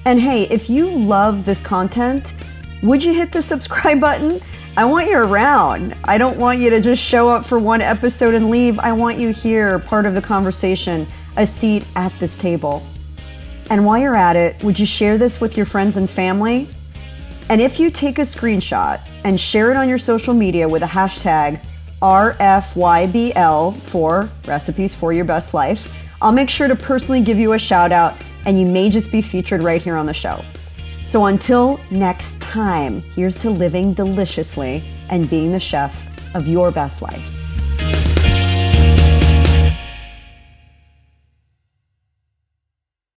And 0.06 0.20
hey, 0.20 0.42
if 0.44 0.68
you 0.68 0.90
love 0.90 1.46
this 1.46 1.62
content, 1.62 2.34
would 2.82 3.02
you 3.02 3.14
hit 3.14 3.32
the 3.32 3.40
subscribe 3.40 4.00
button? 4.00 4.40
I 4.76 4.84
want 4.84 5.08
you 5.08 5.16
around. 5.16 5.94
I 6.04 6.18
don't 6.18 6.36
want 6.36 6.58
you 6.58 6.68
to 6.70 6.80
just 6.80 7.02
show 7.02 7.28
up 7.28 7.46
for 7.46 7.58
one 7.58 7.80
episode 7.80 8.34
and 8.34 8.50
leave. 8.50 8.78
I 8.78 8.92
want 8.92 9.18
you 9.18 9.30
here, 9.30 9.78
part 9.78 10.04
of 10.04 10.14
the 10.14 10.20
conversation, 10.20 11.06
a 11.36 11.46
seat 11.46 11.86
at 11.96 12.12
this 12.18 12.36
table. 12.36 12.82
And 13.70 13.86
while 13.86 13.98
you're 13.98 14.16
at 14.16 14.36
it, 14.36 14.62
would 14.62 14.78
you 14.78 14.84
share 14.84 15.16
this 15.16 15.40
with 15.40 15.56
your 15.56 15.64
friends 15.64 15.96
and 15.96 16.10
family? 16.10 16.68
And 17.48 17.60
if 17.60 17.78
you 17.78 17.90
take 17.90 18.18
a 18.18 18.22
screenshot 18.22 19.00
and 19.24 19.40
share 19.40 19.70
it 19.70 19.76
on 19.76 19.88
your 19.88 19.98
social 19.98 20.34
media 20.34 20.68
with 20.68 20.82
a 20.82 20.86
hashtag 20.86 21.60
RFYBL 22.02 23.76
for 23.76 24.28
Recipes 24.46 24.94
for 24.94 25.12
Your 25.12 25.24
Best 25.24 25.54
Life, 25.54 25.96
I'll 26.20 26.32
make 26.32 26.50
sure 26.50 26.68
to 26.68 26.76
personally 26.76 27.22
give 27.22 27.38
you 27.38 27.52
a 27.52 27.58
shout 27.58 27.92
out 27.92 28.16
and 28.46 28.58
you 28.58 28.66
may 28.66 28.90
just 28.90 29.12
be 29.12 29.22
featured 29.22 29.62
right 29.62 29.82
here 29.82 29.96
on 29.96 30.06
the 30.06 30.14
show. 30.14 30.44
So 31.04 31.26
until 31.26 31.78
next 31.90 32.40
time, 32.40 33.02
here's 33.14 33.38
to 33.38 33.50
living 33.50 33.92
deliciously 33.92 34.82
and 35.10 35.28
being 35.28 35.52
the 35.52 35.60
chef 35.60 36.34
of 36.34 36.48
your 36.48 36.70
best 36.70 37.02
life. 37.02 37.43